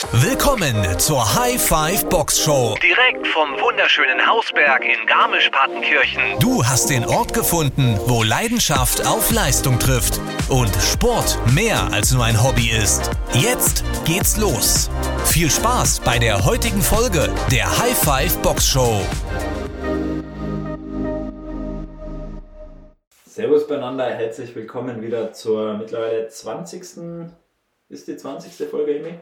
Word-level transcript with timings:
Willkommen 0.00 0.98
zur 0.98 1.22
High 1.34 1.60
Five 1.62 2.08
Box 2.08 2.40
Show. 2.40 2.74
Direkt 2.82 3.26
vom 3.26 3.50
wunderschönen 3.60 4.26
Hausberg 4.26 4.82
in 4.82 5.06
Garmisch-Partenkirchen. 5.06 6.38
Du 6.40 6.64
hast 6.64 6.88
den 6.88 7.04
Ort 7.04 7.34
gefunden, 7.34 8.00
wo 8.06 8.22
Leidenschaft 8.22 9.06
auf 9.06 9.30
Leistung 9.30 9.78
trifft 9.78 10.18
und 10.48 10.74
Sport 10.76 11.38
mehr 11.52 11.92
als 11.92 12.12
nur 12.12 12.24
ein 12.24 12.42
Hobby 12.42 12.70
ist. 12.70 13.10
Jetzt 13.34 13.84
geht's 14.06 14.38
los. 14.38 14.88
Viel 15.26 15.50
Spaß 15.50 16.00
bei 16.00 16.18
der 16.18 16.46
heutigen 16.46 16.80
Folge 16.80 17.28
der 17.52 17.66
High 17.78 17.98
Five 17.98 18.38
Box 18.38 18.66
Show. 18.66 19.02
Servus 23.26 23.66
beieinander, 23.66 24.06
herzlich 24.06 24.56
willkommen 24.56 25.02
wieder 25.02 25.34
zur 25.34 25.74
mittlerweile 25.74 26.26
20. 26.26 26.84
Ist 27.90 28.08
die 28.08 28.16
20. 28.16 28.66
Folge, 28.66 28.98
Emi? 28.98 29.18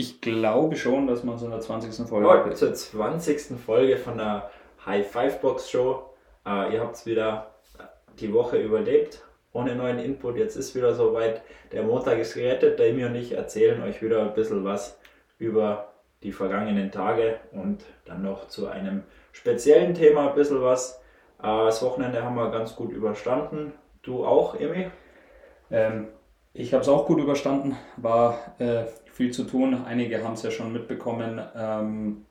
Ich 0.00 0.20
glaube 0.20 0.76
schon, 0.76 1.08
dass 1.08 1.24
man 1.24 1.38
so 1.38 1.46
in 1.46 1.50
der 1.50 1.60
20. 1.60 2.06
Folge 2.06 2.28
Ja, 2.28 2.54
zur 2.54 2.72
20. 2.72 3.58
Folge 3.58 3.96
von 3.96 4.16
der 4.16 4.48
High 4.86 5.04
Five 5.04 5.40
Box 5.40 5.68
Show. 5.68 6.04
Äh, 6.46 6.72
ihr 6.72 6.80
habt 6.80 7.04
wieder 7.04 7.50
die 8.20 8.32
Woche 8.32 8.58
überlebt, 8.58 9.24
ohne 9.52 9.74
neuen 9.74 9.98
Input. 9.98 10.36
Jetzt 10.36 10.54
ist 10.54 10.76
wieder 10.76 10.94
soweit. 10.94 11.42
Der 11.72 11.82
Montag 11.82 12.20
ist 12.20 12.34
gerettet. 12.34 12.78
Der 12.78 12.90
Emi 12.90 13.06
und 13.06 13.16
ich 13.16 13.32
erzählen 13.32 13.82
euch 13.82 14.00
wieder 14.00 14.22
ein 14.22 14.34
bisschen 14.34 14.64
was 14.64 15.00
über 15.36 15.88
die 16.22 16.30
vergangenen 16.30 16.92
Tage 16.92 17.40
und 17.50 17.84
dann 18.04 18.22
noch 18.22 18.46
zu 18.46 18.68
einem 18.68 19.02
speziellen 19.32 19.94
Thema 19.94 20.28
ein 20.28 20.36
bisschen 20.36 20.62
was. 20.62 21.02
Äh, 21.40 21.48
das 21.48 21.82
Wochenende 21.82 22.22
haben 22.22 22.36
wir 22.36 22.52
ganz 22.52 22.76
gut 22.76 22.92
überstanden. 22.92 23.72
Du 24.02 24.24
auch, 24.24 24.54
Emi? 24.54 24.92
Ähm, 25.72 26.06
ich 26.54 26.72
habe 26.72 26.82
es 26.82 26.88
auch 26.88 27.04
gut 27.04 27.18
überstanden, 27.18 27.76
war 27.96 28.54
äh, 28.58 28.84
viel 29.18 29.32
zu 29.32 29.42
tun. 29.42 29.76
Einige 29.84 30.22
haben 30.22 30.34
es 30.34 30.44
ja 30.44 30.52
schon 30.52 30.72
mitbekommen, 30.72 31.40
ähm, 31.56 32.24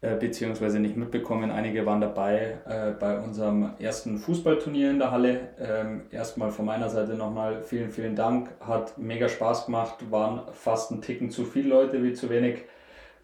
äh, 0.00 0.14
beziehungsweise 0.14 0.78
nicht 0.78 0.96
mitbekommen. 0.96 1.50
Einige 1.50 1.84
waren 1.84 2.00
dabei 2.00 2.58
äh, 2.64 2.92
bei 2.92 3.18
unserem 3.18 3.72
ersten 3.80 4.18
Fußballturnier 4.18 4.90
in 4.90 5.00
der 5.00 5.10
Halle. 5.10 5.48
Ähm, 5.58 6.02
erstmal 6.12 6.52
von 6.52 6.64
meiner 6.64 6.88
Seite 6.88 7.14
nochmal 7.14 7.60
vielen, 7.60 7.90
vielen 7.90 8.14
Dank. 8.14 8.50
Hat 8.60 8.96
mega 8.98 9.28
Spaß 9.28 9.66
gemacht, 9.66 10.12
waren 10.12 10.42
fast 10.52 10.92
ein 10.92 11.02
Ticken 11.02 11.28
zu 11.30 11.44
viele 11.44 11.70
Leute 11.70 12.04
wie 12.04 12.12
zu 12.12 12.30
wenig. 12.30 12.58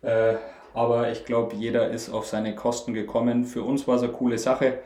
Äh, 0.02 0.34
aber 0.74 1.12
ich 1.12 1.24
glaube, 1.24 1.54
jeder 1.54 1.88
ist 1.90 2.10
auf 2.10 2.26
seine 2.26 2.56
Kosten 2.56 2.94
gekommen. 2.94 3.44
Für 3.44 3.62
uns 3.62 3.86
war 3.86 3.94
es 3.94 4.02
eine 4.02 4.10
coole 4.10 4.38
Sache. 4.38 4.80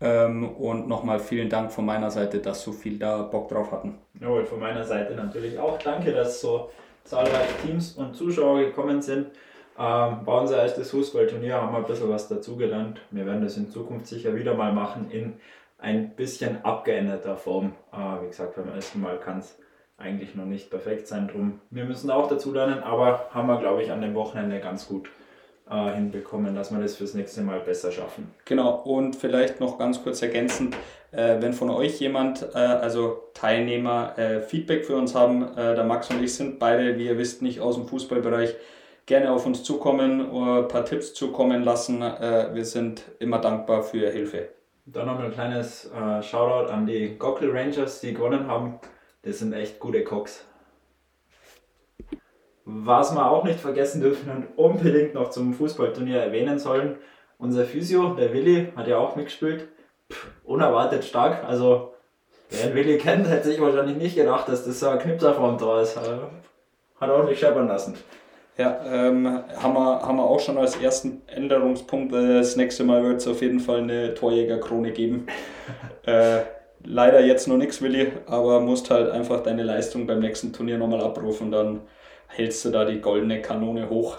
Ähm, 0.00 0.48
und 0.56 0.88
nochmal 0.88 1.20
vielen 1.20 1.48
Dank 1.48 1.72
von 1.72 1.84
meiner 1.84 2.10
Seite, 2.10 2.38
dass 2.38 2.62
so 2.62 2.72
viel 2.72 2.98
da 2.98 3.22
Bock 3.22 3.48
drauf 3.48 3.70
hatten. 3.70 3.98
Jawohl, 4.18 4.46
von 4.46 4.58
meiner 4.58 4.84
Seite 4.84 5.14
natürlich 5.14 5.58
auch. 5.58 5.78
Danke, 5.78 6.12
dass 6.12 6.40
so 6.40 6.70
zahlreiche 7.04 7.54
Teams 7.66 7.92
und 7.92 8.14
Zuschauer 8.14 8.60
gekommen 8.60 9.02
sind. 9.02 9.26
Ähm, 9.78 10.24
bei 10.24 10.38
unser 10.38 10.62
erstes 10.62 10.90
Fußballturnier 10.90 11.54
haben 11.54 11.72
wir 11.72 11.78
ein 11.78 11.84
bisschen 11.84 12.08
was 12.08 12.28
dazugelernt. 12.28 13.00
Wir 13.10 13.26
werden 13.26 13.42
das 13.42 13.56
in 13.56 13.70
Zukunft 13.70 14.06
sicher 14.06 14.34
wieder 14.34 14.54
mal 14.54 14.72
machen 14.72 15.10
in 15.10 15.34
ein 15.78 16.10
bisschen 16.10 16.64
abgeänderter 16.64 17.36
Form. 17.36 17.74
Äh, 17.92 18.22
wie 18.22 18.28
gesagt, 18.28 18.56
beim 18.56 18.68
ersten 18.68 19.00
Mal 19.00 19.18
kann 19.18 19.38
es 19.38 19.58
eigentlich 19.98 20.34
noch 20.34 20.46
nicht 20.46 20.70
perfekt 20.70 21.08
sein. 21.08 21.28
Drum, 21.28 21.60
wir 21.70 21.84
müssen 21.84 22.10
auch 22.10 22.28
dazu 22.28 22.52
lernen, 22.52 22.82
aber 22.82 23.28
haben 23.32 23.48
wir, 23.48 23.58
glaube 23.58 23.82
ich, 23.82 23.90
an 23.90 24.00
dem 24.00 24.14
Wochenende 24.14 24.60
ganz 24.60 24.88
gut 24.88 25.10
äh, 25.70 25.92
hinbekommen, 25.94 26.54
dass 26.54 26.70
wir 26.70 26.80
das 26.80 26.96
fürs 26.96 27.14
nächste 27.14 27.42
Mal 27.42 27.60
besser 27.60 27.92
schaffen. 27.92 28.34
Genau, 28.44 28.82
und 28.84 29.16
vielleicht 29.16 29.60
noch 29.60 29.78
ganz 29.78 30.02
kurz 30.02 30.20
ergänzend, 30.22 30.76
äh, 31.12 31.36
wenn 31.40 31.52
von 31.52 31.70
euch 31.70 32.00
jemand, 32.00 32.42
äh, 32.54 32.58
also 32.58 33.30
Teilnehmer, 33.34 34.18
äh, 34.18 34.40
Feedback 34.40 34.84
für 34.84 34.96
uns 34.96 35.14
haben, 35.14 35.56
äh, 35.56 35.74
der 35.74 35.84
Max 35.84 36.10
und 36.10 36.22
ich 36.22 36.34
sind 36.34 36.58
beide, 36.58 36.98
wie 36.98 37.06
ihr 37.06 37.18
wisst, 37.18 37.42
nicht 37.42 37.60
aus 37.60 37.76
dem 37.76 37.86
Fußballbereich, 37.86 38.54
gerne 39.06 39.32
auf 39.32 39.46
uns 39.46 39.64
zukommen, 39.64 40.20
ein 40.20 40.68
paar 40.68 40.84
Tipps 40.84 41.14
zukommen 41.14 41.64
lassen. 41.64 42.00
Äh, 42.02 42.54
wir 42.54 42.64
sind 42.64 43.02
immer 43.18 43.38
dankbar 43.38 43.82
für 43.82 44.10
Hilfe. 44.10 44.50
Dann 44.86 45.06
noch 45.06 45.18
ein 45.18 45.32
kleines 45.32 45.90
äh, 45.90 46.22
Shoutout 46.22 46.72
an 46.72 46.86
die 46.86 47.16
Gockel 47.18 47.50
Rangers, 47.50 48.00
die 48.00 48.14
gewonnen 48.14 48.46
haben. 48.46 48.78
Das 49.22 49.38
sind 49.40 49.52
echt 49.52 49.78
gute 49.78 50.04
Cocks. 50.04 50.46
Was 52.72 53.14
wir 53.14 53.30
auch 53.30 53.44
nicht 53.44 53.58
vergessen 53.58 54.00
dürfen 54.00 54.30
und 54.30 54.46
unbedingt 54.56 55.14
noch 55.14 55.30
zum 55.30 55.54
Fußballturnier 55.54 56.18
erwähnen 56.18 56.58
sollen, 56.58 56.96
unser 57.38 57.64
Physio, 57.64 58.14
der 58.14 58.32
Willi, 58.32 58.72
hat 58.76 58.86
ja 58.86 58.98
auch 58.98 59.16
mitgespielt. 59.16 59.66
Pff, 60.10 60.28
unerwartet 60.44 61.04
stark. 61.04 61.42
Also, 61.44 61.94
wer 62.50 62.68
den 62.68 62.74
Willi 62.76 62.98
kennt, 62.98 63.28
hätte 63.28 63.48
sich 63.48 63.60
wahrscheinlich 63.60 63.96
nicht 63.96 64.14
gedacht, 64.14 64.48
dass 64.48 64.64
das 64.64 64.78
so 64.78 64.88
ein 64.88 64.98
Knipser 64.98 65.34
vorm 65.34 65.58
Tor 65.58 65.80
ist. 65.80 65.96
Also, 65.96 66.30
Hat 67.00 67.10
ordentlich 67.10 67.38
scheppern 67.40 67.66
lassen. 67.66 67.96
Ja, 68.56 68.78
ähm, 68.84 69.26
haben, 69.56 69.72
wir, 69.72 70.02
haben 70.02 70.16
wir 70.16 70.24
auch 70.24 70.38
schon 70.38 70.58
als 70.58 70.76
ersten 70.76 71.22
Änderungspunkt. 71.26 72.12
Äh, 72.12 72.38
das 72.38 72.56
nächste 72.56 72.84
Mal 72.84 73.02
wird 73.02 73.16
es 73.16 73.26
auf 73.26 73.40
jeden 73.40 73.58
Fall 73.58 73.78
eine 73.78 74.14
Torjägerkrone 74.14 74.92
geben. 74.92 75.26
äh, 76.04 76.40
leider 76.84 77.20
jetzt 77.24 77.48
noch 77.48 77.56
nichts, 77.56 77.80
Willi, 77.80 78.12
aber 78.26 78.60
musst 78.60 78.90
halt 78.90 79.10
einfach 79.10 79.42
deine 79.42 79.62
Leistung 79.62 80.06
beim 80.06 80.20
nächsten 80.20 80.52
Turnier 80.52 80.76
nochmal 80.76 81.02
abrufen, 81.02 81.50
dann 81.50 81.80
hältst 82.30 82.64
du 82.64 82.70
da 82.70 82.84
die 82.84 83.00
goldene 83.00 83.42
Kanone 83.42 83.90
hoch. 83.90 84.18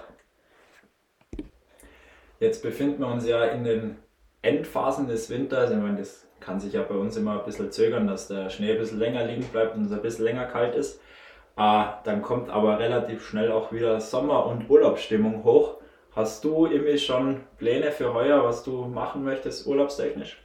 Jetzt 2.39 2.63
befinden 2.63 3.01
wir 3.01 3.07
uns 3.07 3.27
ja 3.27 3.45
in 3.45 3.63
den 3.63 3.97
Endphasen 4.41 5.07
des 5.07 5.29
Winters. 5.29 5.71
Ich 5.71 5.77
meine, 5.77 5.97
das 5.97 6.27
kann 6.39 6.59
sich 6.59 6.73
ja 6.73 6.81
bei 6.81 6.95
uns 6.95 7.15
immer 7.15 7.39
ein 7.39 7.45
bisschen 7.45 7.71
zögern, 7.71 8.07
dass 8.07 8.27
der 8.27 8.49
Schnee 8.49 8.71
ein 8.71 8.79
bisschen 8.79 8.99
länger 8.99 9.25
liegen 9.25 9.43
bleibt 9.43 9.75
und 9.75 9.85
es 9.85 9.91
ein 9.91 10.01
bisschen 10.01 10.25
länger 10.25 10.45
kalt 10.45 10.75
ist. 10.75 10.99
Äh, 11.57 11.83
dann 12.03 12.21
kommt 12.21 12.49
aber 12.49 12.79
relativ 12.79 13.25
schnell 13.25 13.51
auch 13.51 13.71
wieder 13.71 13.99
Sommer- 14.01 14.45
und 14.47 14.69
Urlaubsstimmung 14.69 15.43
hoch. 15.43 15.77
Hast 16.15 16.43
du 16.43 16.65
irgendwie 16.65 16.97
schon 16.97 17.41
Pläne 17.57 17.91
für 17.91 18.13
heuer, 18.13 18.43
was 18.43 18.63
du 18.63 18.85
machen 18.85 19.23
möchtest, 19.23 19.67
urlaubstechnisch? 19.67 20.41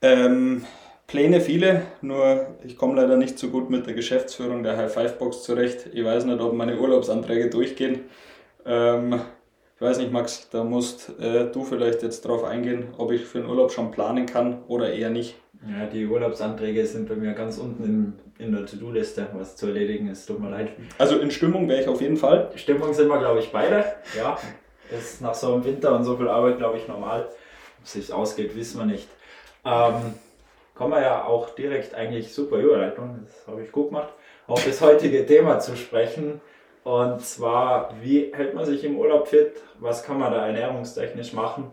Ähm, 0.00 0.64
Pläne 1.12 1.42
viele, 1.42 1.82
nur 2.00 2.46
ich 2.64 2.78
komme 2.78 2.94
leider 2.98 3.18
nicht 3.18 3.38
so 3.38 3.48
gut 3.48 3.68
mit 3.68 3.86
der 3.86 3.92
Geschäftsführung 3.92 4.62
der 4.62 4.78
High 4.78 4.90
Five 4.90 5.18
Box 5.18 5.42
zurecht. 5.42 5.90
Ich 5.92 6.02
weiß 6.02 6.24
nicht, 6.24 6.40
ob 6.40 6.54
meine 6.54 6.78
Urlaubsanträge 6.78 7.50
durchgehen. 7.50 8.00
Ähm, 8.64 9.20
ich 9.76 9.82
weiß 9.82 9.98
nicht, 9.98 10.10
Max, 10.10 10.48
da 10.48 10.64
musst 10.64 11.12
äh, 11.20 11.50
du 11.52 11.64
vielleicht 11.64 12.02
jetzt 12.02 12.22
drauf 12.22 12.44
eingehen, 12.44 12.94
ob 12.96 13.12
ich 13.12 13.26
für 13.26 13.40
den 13.42 13.50
Urlaub 13.50 13.72
schon 13.72 13.90
planen 13.90 14.24
kann 14.24 14.62
oder 14.68 14.90
eher 14.90 15.10
nicht. 15.10 15.36
Ja, 15.68 15.84
die 15.84 16.06
Urlaubsanträge 16.06 16.86
sind 16.86 17.10
bei 17.10 17.14
mir 17.16 17.34
ganz 17.34 17.58
unten 17.58 17.84
in, 17.84 18.46
in 18.46 18.52
der 18.52 18.64
To-Do-Liste, 18.64 19.26
was 19.34 19.56
zu 19.56 19.66
erledigen 19.66 20.08
ist. 20.08 20.24
Tut 20.24 20.40
mir 20.40 20.48
leid. 20.48 20.70
Also 20.96 21.18
in 21.18 21.30
Stimmung 21.30 21.68
wäre 21.68 21.82
ich 21.82 21.88
auf 21.88 22.00
jeden 22.00 22.16
Fall. 22.16 22.50
Stimmung 22.54 22.94
sind 22.94 23.08
wir, 23.08 23.18
glaube 23.18 23.40
ich, 23.40 23.52
beide. 23.52 23.84
Ja, 24.16 24.38
das 24.90 25.12
ist 25.12 25.20
nach 25.20 25.34
so 25.34 25.52
einem 25.52 25.64
Winter 25.66 25.94
und 25.94 26.04
so 26.04 26.16
viel 26.16 26.28
Arbeit, 26.28 26.56
glaube 26.56 26.78
ich, 26.78 26.88
normal. 26.88 27.26
Ob 27.26 27.84
es 27.84 27.92
sich 27.92 28.10
ausgeht, 28.10 28.56
wissen 28.56 28.78
wir 28.78 28.86
nicht. 28.86 29.08
Ähm, 29.66 30.14
kommen 30.82 30.94
wir 30.94 31.02
ja 31.02 31.24
auch 31.26 31.50
direkt 31.50 31.94
eigentlich 31.94 32.34
super 32.34 32.56
Überleitung, 32.56 33.20
das 33.24 33.46
habe 33.46 33.62
ich 33.62 33.70
gut 33.70 33.90
gemacht, 33.90 34.12
auf 34.48 34.64
das 34.64 34.80
heutige 34.80 35.24
Thema 35.24 35.60
zu 35.60 35.76
sprechen. 35.76 36.40
Und 36.82 37.20
zwar, 37.20 37.94
wie 38.02 38.32
hält 38.34 38.54
man 38.54 38.64
sich 38.64 38.82
im 38.82 38.98
Urlaub 38.98 39.28
fit? 39.28 39.62
Was 39.78 40.02
kann 40.02 40.18
man 40.18 40.32
da 40.32 40.44
ernährungstechnisch 40.44 41.34
machen, 41.34 41.70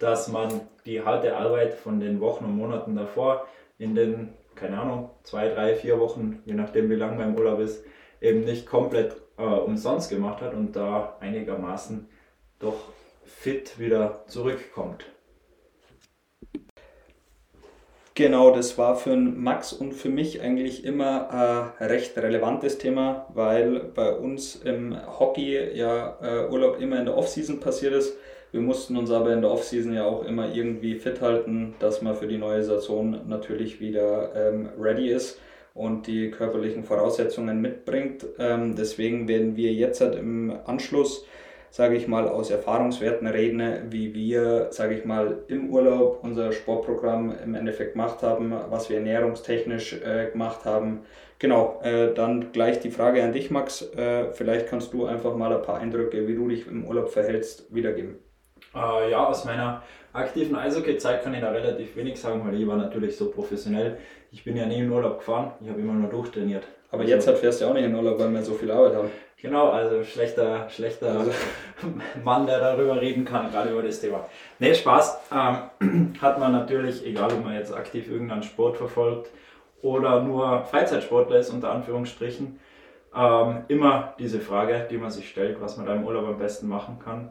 dass 0.00 0.26
man 0.26 0.62
die 0.86 1.04
harte 1.04 1.36
Arbeit 1.36 1.74
von 1.74 2.00
den 2.00 2.20
Wochen 2.20 2.46
und 2.46 2.56
Monaten 2.56 2.96
davor 2.96 3.46
in 3.78 3.94
den, 3.94 4.34
keine 4.56 4.80
Ahnung, 4.80 5.10
zwei, 5.22 5.50
drei, 5.50 5.76
vier 5.76 6.00
Wochen, 6.00 6.42
je 6.44 6.54
nachdem 6.54 6.90
wie 6.90 6.96
lang 6.96 7.16
mein 7.16 7.38
Urlaub 7.38 7.60
ist, 7.60 7.84
eben 8.20 8.40
nicht 8.40 8.66
komplett 8.66 9.14
äh, 9.36 9.44
umsonst 9.44 10.10
gemacht 10.10 10.42
hat 10.42 10.52
und 10.52 10.74
da 10.74 11.16
einigermaßen 11.20 12.08
doch 12.58 12.88
fit 13.24 13.78
wieder 13.78 14.24
zurückkommt. 14.26 15.06
Genau, 18.18 18.50
das 18.50 18.76
war 18.76 18.96
für 18.96 19.14
Max 19.14 19.72
und 19.72 19.92
für 19.94 20.08
mich 20.08 20.40
eigentlich 20.40 20.84
immer 20.84 21.30
ein 21.78 21.86
recht 21.86 22.18
relevantes 22.18 22.76
Thema, 22.76 23.26
weil 23.32 23.78
bei 23.94 24.12
uns 24.12 24.56
im 24.56 24.96
Hockey 25.20 25.56
ja 25.72 26.18
äh, 26.20 26.50
Urlaub 26.50 26.80
immer 26.80 26.98
in 26.98 27.04
der 27.04 27.16
Offseason 27.16 27.60
passiert 27.60 27.92
ist. 27.92 28.16
Wir 28.50 28.60
mussten 28.60 28.96
uns 28.96 29.12
aber 29.12 29.32
in 29.32 29.40
der 29.40 29.52
Offseason 29.52 29.94
ja 29.94 30.04
auch 30.04 30.24
immer 30.24 30.52
irgendwie 30.52 30.96
fit 30.96 31.20
halten, 31.20 31.76
dass 31.78 32.02
man 32.02 32.16
für 32.16 32.26
die 32.26 32.38
neue 32.38 32.64
Saison 32.64 33.20
natürlich 33.28 33.78
wieder 33.78 34.32
ähm, 34.34 34.70
ready 34.76 35.10
ist 35.10 35.38
und 35.72 36.08
die 36.08 36.32
körperlichen 36.32 36.82
Voraussetzungen 36.82 37.60
mitbringt. 37.60 38.26
Ähm, 38.40 38.74
deswegen 38.74 39.28
werden 39.28 39.54
wir 39.54 39.72
jetzt 39.72 40.00
halt 40.00 40.16
im 40.16 40.58
Anschluss 40.66 41.24
sage 41.70 41.96
ich 41.96 42.08
mal, 42.08 42.28
aus 42.28 42.50
Erfahrungswerten 42.50 43.26
reden, 43.26 43.90
wie 43.90 44.14
wir, 44.14 44.68
sage 44.70 44.94
ich 44.94 45.04
mal, 45.04 45.38
im 45.48 45.70
Urlaub 45.70 46.20
unser 46.22 46.52
Sportprogramm 46.52 47.34
im 47.44 47.54
Endeffekt 47.54 47.92
gemacht 47.92 48.22
haben, 48.22 48.52
was 48.70 48.88
wir 48.90 48.98
ernährungstechnisch 48.98 49.94
äh, 50.04 50.30
gemacht 50.30 50.64
haben. 50.64 51.00
Genau, 51.38 51.80
äh, 51.82 52.12
dann 52.14 52.52
gleich 52.52 52.80
die 52.80 52.90
Frage 52.90 53.22
an 53.22 53.32
dich, 53.32 53.50
Max. 53.50 53.82
Äh, 53.94 54.32
vielleicht 54.32 54.66
kannst 54.66 54.92
du 54.92 55.06
einfach 55.06 55.36
mal 55.36 55.54
ein 55.54 55.62
paar 55.62 55.78
Eindrücke, 55.78 56.26
wie 56.26 56.34
du 56.34 56.48
dich 56.48 56.66
im 56.66 56.84
Urlaub 56.84 57.10
verhältst, 57.10 57.72
wiedergeben. 57.72 58.16
Äh, 58.74 59.10
ja, 59.10 59.24
aus 59.26 59.44
meiner 59.44 59.82
aktiven 60.12 60.56
Eishockey-Zeit 60.56 61.22
kann 61.22 61.34
ich 61.34 61.40
da 61.40 61.50
relativ 61.50 61.94
wenig 61.96 62.20
sagen, 62.20 62.42
weil 62.44 62.60
ich 62.60 62.66
war 62.66 62.76
natürlich 62.76 63.16
so 63.16 63.30
professionell. 63.30 63.98
Ich 64.32 64.44
bin 64.44 64.56
ja 64.56 64.66
nie 64.66 64.78
in 64.78 64.90
Urlaub 64.90 65.18
gefahren, 65.18 65.52
ich 65.60 65.68
habe 65.68 65.80
immer 65.80 65.94
nur 65.94 66.10
durchtrainiert. 66.10 66.64
Aber 66.90 67.04
jetzt 67.04 67.26
halt 67.26 67.38
fährst 67.38 67.60
du 67.60 67.64
ja 67.64 67.70
auch 67.70 67.74
nicht 67.74 67.84
in 67.84 67.94
Urlaub, 67.94 68.18
weil 68.18 68.32
wir 68.32 68.42
so 68.42 68.54
viel 68.54 68.70
Arbeit 68.70 68.94
haben. 68.94 69.10
Genau, 69.40 69.70
also 69.70 70.02
schlechter, 70.02 70.68
schlechter 70.68 71.12
also. 71.12 71.30
Mann, 72.24 72.46
der 72.46 72.58
darüber 72.58 73.00
reden 73.00 73.24
kann, 73.24 73.52
gerade 73.52 73.70
über 73.70 73.82
das 73.82 74.00
Thema. 74.00 74.26
Nee, 74.58 74.74
Spaß. 74.74 75.20
Ähm, 75.32 76.14
hat 76.20 76.40
man 76.40 76.50
natürlich, 76.50 77.06
egal 77.06 77.32
ob 77.32 77.44
man 77.44 77.54
jetzt 77.54 77.72
aktiv 77.72 78.10
irgendeinen 78.10 78.42
Sport 78.42 78.76
verfolgt 78.76 79.30
oder 79.80 80.22
nur 80.22 80.64
Freizeitsportler 80.64 81.38
ist, 81.38 81.50
unter 81.50 81.70
Anführungsstrichen, 81.70 82.58
ähm, 83.14 83.64
immer 83.68 84.14
diese 84.18 84.40
Frage, 84.40 84.88
die 84.90 84.98
man 84.98 85.12
sich 85.12 85.28
stellt, 85.28 85.60
was 85.60 85.76
man 85.76 85.86
da 85.86 85.94
im 85.94 86.04
Urlaub 86.04 86.26
am 86.26 86.38
besten 86.38 86.66
machen 86.66 86.98
kann. 86.98 87.30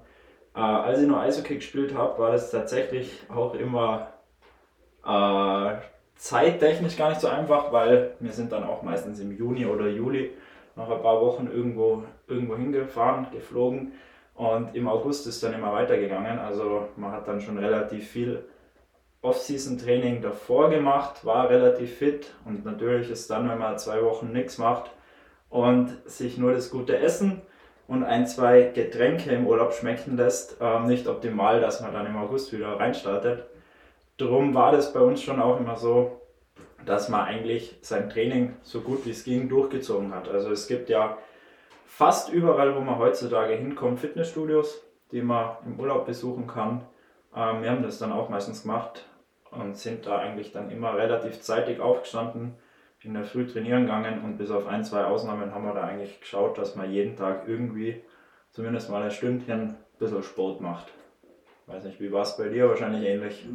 Äh, 0.56 0.60
als 0.60 1.02
ich 1.02 1.08
nur 1.08 1.20
Eishockey 1.20 1.56
gespielt 1.56 1.94
habe, 1.94 2.18
war 2.20 2.32
das 2.32 2.52
tatsächlich 2.52 3.24
auch 3.28 3.54
immer 3.54 4.14
äh, 5.06 5.76
zeittechnisch 6.16 6.96
gar 6.96 7.10
nicht 7.10 7.20
so 7.20 7.28
einfach, 7.28 7.74
weil 7.74 8.16
wir 8.22 8.32
sind 8.32 8.54
dann 8.54 8.64
auch 8.64 8.82
meistens 8.82 9.20
im 9.20 9.36
Juni 9.36 9.66
oder 9.66 9.88
Juli 9.88 10.32
nach 10.78 10.90
ein 10.90 11.02
paar 11.02 11.20
Wochen 11.20 11.48
irgendwo, 11.52 12.04
irgendwo 12.28 12.56
hingefahren, 12.56 13.28
geflogen 13.32 13.94
und 14.36 14.76
im 14.76 14.88
August 14.88 15.26
ist 15.28 15.44
dann 15.44 15.54
immer 15.54 15.74
weitergegangen. 15.74 16.38
Also 16.40 16.88
man 16.96 17.12
hat 17.12 17.28
dann 17.28 17.42
schon 17.42 17.58
relativ 17.58 18.08
viel 18.08 18.46
Off-Season-Training 19.24 20.22
davor 20.22 20.70
gemacht, 20.70 21.26
war 21.26 21.50
relativ 21.50 21.98
fit 21.98 22.34
und 22.46 22.64
natürlich 22.64 23.10
ist 23.10 23.30
dann, 23.30 23.50
wenn 23.50 23.58
man 23.58 23.80
zwei 23.80 24.04
Wochen 24.04 24.32
nichts 24.32 24.60
macht 24.60 24.92
und 25.50 25.98
sich 26.06 26.38
nur 26.38 26.54
das 26.54 26.70
gute 26.70 26.98
Essen 27.00 27.42
und 27.88 28.04
ein, 28.04 28.28
zwei 28.28 28.64
Getränke 28.64 29.32
im 29.32 29.48
Urlaub 29.48 29.74
schmecken 29.74 30.16
lässt, 30.16 30.62
äh, 30.62 30.80
nicht 30.82 31.08
optimal, 31.08 31.60
dass 31.60 31.82
man 31.82 31.94
dann 31.94 32.06
im 32.06 32.18
August 32.18 32.54
wieder 32.54 32.80
reinstartet. 32.80 33.46
Darum 34.18 34.54
war 34.54 34.72
das 34.72 34.94
bei 34.94 35.00
uns 35.00 35.22
schon 35.22 35.42
auch 35.42 35.60
immer 35.60 35.78
so, 35.78 36.22
dass 36.88 37.10
man 37.10 37.26
eigentlich 37.26 37.78
sein 37.82 38.10
Training 38.10 38.56
so 38.64 38.82
gut 38.82 39.06
wie 39.06 39.12
es 39.12 39.24
ging 39.24 39.50
durchgezogen 39.50 40.16
hat. 40.16 40.30
Also 40.30 40.52
es 40.52 40.68
gibt 40.68 40.90
ja 40.90 41.18
fast 41.86 42.32
überall, 42.32 42.76
wo 42.76 42.80
man 42.80 42.98
heutzutage 42.98 43.54
hinkommt, 43.54 44.00
Fitnessstudios, 44.00 44.84
die 45.12 45.22
man 45.22 45.58
im 45.66 45.80
Urlaub 45.80 46.06
besuchen 46.06 46.48
kann. 46.48 46.82
Ähm, 47.36 47.62
wir 47.62 47.72
haben 47.72 47.84
das 47.84 48.00
dann 48.00 48.14
auch 48.14 48.30
meistens 48.30 48.62
gemacht 48.62 49.06
und 49.52 49.78
sind 49.78 50.06
da 50.06 50.18
eigentlich 50.18 50.52
dann 50.52 50.72
immer 50.72 50.96
relativ 50.96 51.42
zeitig 51.42 51.80
aufgestanden, 51.80 52.56
in 53.04 53.14
der 53.14 53.26
Früh 53.26 53.48
trainieren 53.48 53.84
gegangen 53.84 54.24
und 54.24 54.38
bis 54.38 54.50
auf 54.50 54.66
ein, 54.68 54.84
zwei 54.84 55.06
Ausnahmen 55.06 55.54
haben 55.54 55.66
wir 55.66 55.74
da 55.74 55.84
eigentlich 55.84 56.20
geschaut, 56.20 56.58
dass 56.58 56.76
man 56.76 56.92
jeden 56.92 57.16
Tag 57.16 57.48
irgendwie 57.48 58.02
zumindest 58.52 58.90
mal 58.90 59.04
ein 59.04 59.12
Stündchen 59.12 59.62
ein 59.62 59.78
bisschen 60.00 60.24
Sport 60.24 60.62
macht. 60.62 60.88
Weiß 61.68 61.84
nicht, 61.84 62.00
wie 62.00 62.12
war 62.12 62.24
es 62.24 62.38
bei 62.38 62.50
dir? 62.50 62.70
Wahrscheinlich 62.70 63.04
ähnlich. 63.04 63.46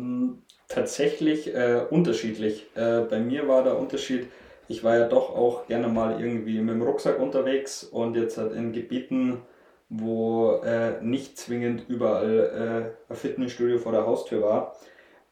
Tatsächlich 0.73 1.55
äh, 1.55 1.83
unterschiedlich. 1.91 2.67
Äh, 2.75 3.01
bei 3.03 3.19
mir 3.19 3.47
war 3.47 3.63
der 3.63 3.79
Unterschied, 3.79 4.29
ich 4.69 4.83
war 4.83 4.97
ja 4.97 5.07
doch 5.07 5.37
auch 5.37 5.67
gerne 5.67 5.89
mal 5.89 6.19
irgendwie 6.19 6.61
mit 6.61 6.75
dem 6.75 6.83
Rucksack 6.83 7.21
unterwegs 7.21 7.85
und 7.85 8.17
jetzt 8.17 8.39
halt 8.39 8.53
in 8.55 8.73
Gebieten, 8.73 9.43
wo 9.91 10.63
äh, 10.65 11.03
nicht 11.03 11.37
zwingend 11.37 11.85
überall 11.89 12.95
äh, 13.11 13.13
ein 13.13 13.17
Fitnessstudio 13.17 13.79
vor 13.79 13.93
der 13.93 14.07
Haustür 14.07 14.41
war. 14.41 14.77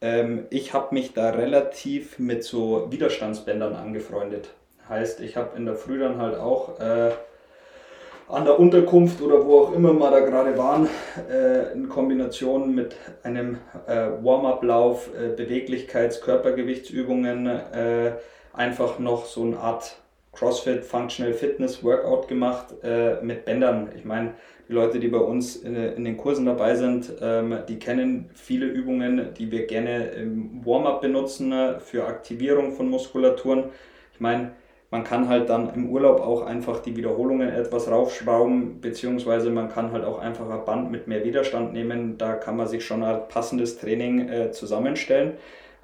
Ähm, 0.02 0.46
ich 0.50 0.74
habe 0.74 0.94
mich 0.94 1.14
da 1.14 1.30
relativ 1.30 2.18
mit 2.18 2.44
so 2.44 2.88
Widerstandsbändern 2.90 3.74
angefreundet. 3.74 4.50
Heißt, 4.90 5.20
ich 5.20 5.38
habe 5.38 5.56
in 5.56 5.64
der 5.64 5.76
Früh 5.76 5.98
dann 5.98 6.18
halt 6.18 6.36
auch 6.36 6.78
äh, 6.80 7.12
an 8.30 8.44
der 8.44 8.58
Unterkunft 8.58 9.20
oder 9.22 9.44
wo 9.44 9.60
auch 9.60 9.72
immer 9.72 9.92
wir 9.92 10.10
da 10.10 10.20
gerade 10.20 10.56
waren, 10.56 10.88
äh, 11.30 11.72
in 11.72 11.88
Kombination 11.88 12.74
mit 12.74 12.96
einem 13.22 13.58
äh, 13.86 14.08
Warm-up-Lauf, 14.22 15.10
äh, 15.14 15.34
Beweglichkeits-, 15.34 16.20
Körpergewichtsübungen, 16.20 17.46
äh, 17.46 18.12
einfach 18.52 18.98
noch 18.98 19.26
so 19.26 19.42
eine 19.42 19.58
Art 19.58 19.96
CrossFit, 20.32 20.84
Functional 20.84 21.34
Fitness 21.34 21.82
Workout 21.82 22.28
gemacht 22.28 22.74
äh, 22.82 23.20
mit 23.22 23.44
Bändern. 23.44 23.90
Ich 23.96 24.04
meine, 24.04 24.34
die 24.68 24.74
Leute, 24.74 25.00
die 25.00 25.08
bei 25.08 25.18
uns 25.18 25.56
in, 25.56 25.74
in 25.74 26.04
den 26.04 26.16
Kursen 26.16 26.46
dabei 26.46 26.76
sind, 26.76 27.12
ähm, 27.20 27.58
die 27.68 27.80
kennen 27.80 28.30
viele 28.34 28.66
Übungen, 28.66 29.34
die 29.36 29.50
wir 29.50 29.66
gerne 29.66 30.10
im 30.10 30.64
Warm-up 30.64 31.00
benutzen 31.00 31.50
äh, 31.50 31.80
für 31.80 32.06
Aktivierung 32.06 32.72
von 32.72 32.88
Muskulaturen. 32.88 33.64
Ich 34.14 34.20
meine, 34.20 34.52
man 34.90 35.04
kann 35.04 35.28
halt 35.28 35.48
dann 35.48 35.72
im 35.72 35.88
Urlaub 35.88 36.20
auch 36.20 36.42
einfach 36.42 36.80
die 36.80 36.96
Wiederholungen 36.96 37.48
etwas 37.48 37.88
raufschrauben, 37.88 38.80
beziehungsweise 38.80 39.50
man 39.50 39.68
kann 39.68 39.92
halt 39.92 40.04
auch 40.04 40.18
einfach 40.18 40.50
ein 40.50 40.64
Band 40.64 40.90
mit 40.90 41.06
mehr 41.06 41.24
Widerstand 41.24 41.72
nehmen. 41.72 42.18
Da 42.18 42.34
kann 42.34 42.56
man 42.56 42.66
sich 42.66 42.84
schon 42.84 43.04
ein 43.04 43.28
passendes 43.28 43.78
Training 43.78 44.28
äh, 44.28 44.50
zusammenstellen. 44.50 45.34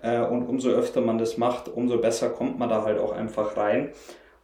Äh, 0.02 0.20
und 0.22 0.42
umso 0.42 0.70
öfter 0.70 1.00
man 1.00 1.18
das 1.18 1.38
macht, 1.38 1.68
umso 1.68 1.98
besser 1.98 2.30
kommt 2.30 2.58
man 2.58 2.68
da 2.68 2.82
halt 2.82 2.98
auch 2.98 3.12
einfach 3.12 3.56
rein. 3.56 3.92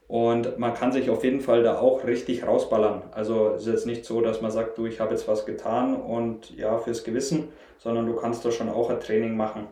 Und 0.07 0.59
man 0.59 0.75
kann 0.75 0.93
sich 0.93 1.11
auf 1.11 1.25
jeden 1.25 1.41
Fall 1.41 1.65
da 1.65 1.81
auch 1.81 2.05
richtig 2.05 2.47
rausballern. 2.47 3.03
Also 3.13 3.55
es 3.57 3.63
ist 3.63 3.73
jetzt 3.73 3.87
nicht 3.87 4.05
so, 4.05 4.21
dass 4.21 4.43
man 4.43 4.51
sagt, 4.53 4.79
du, 4.79 4.87
ich 4.87 5.01
habe 5.01 5.13
jetzt 5.13 5.27
was 5.27 5.45
getan 5.45 5.97
und 5.97 6.57
ja, 6.57 6.79
fürs 6.79 7.03
Gewissen, 7.03 7.49
sondern 7.79 8.07
du 8.07 8.15
kannst 8.15 8.45
da 8.45 8.53
schon 8.53 8.69
auch 8.69 8.91
ein 8.91 9.01
Training 9.01 9.37
machen. 9.37 9.67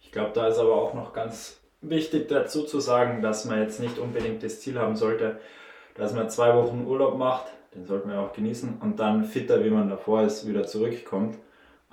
Ich 0.00 0.12
glaube, 0.12 0.32
da 0.34 0.48
ist 0.48 0.58
aber 0.58 0.74
auch 0.74 0.94
noch 0.94 1.12
ganz 1.12 1.60
wichtig 1.80 2.28
dazu 2.28 2.62
zu 2.64 2.80
sagen, 2.80 3.22
dass 3.22 3.44
man 3.44 3.60
jetzt 3.60 3.80
nicht 3.80 3.98
unbedingt 3.98 4.42
das 4.42 4.60
Ziel 4.60 4.78
haben 4.78 4.96
sollte, 4.96 5.38
dass 5.94 6.12
man 6.12 6.30
zwei 6.30 6.54
Wochen 6.54 6.86
Urlaub 6.86 7.18
macht, 7.18 7.46
den 7.74 7.86
sollte 7.86 8.06
man 8.06 8.16
ja 8.16 8.24
auch 8.24 8.32
genießen, 8.32 8.78
und 8.80 8.98
dann 9.00 9.24
fitter, 9.24 9.64
wie 9.64 9.70
man 9.70 9.88
davor 9.88 10.22
ist, 10.22 10.48
wieder 10.48 10.64
zurückkommt. 10.64 11.36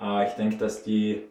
Äh, 0.00 0.26
ich 0.26 0.32
denke, 0.34 0.56
dass 0.56 0.82
die, 0.82 1.24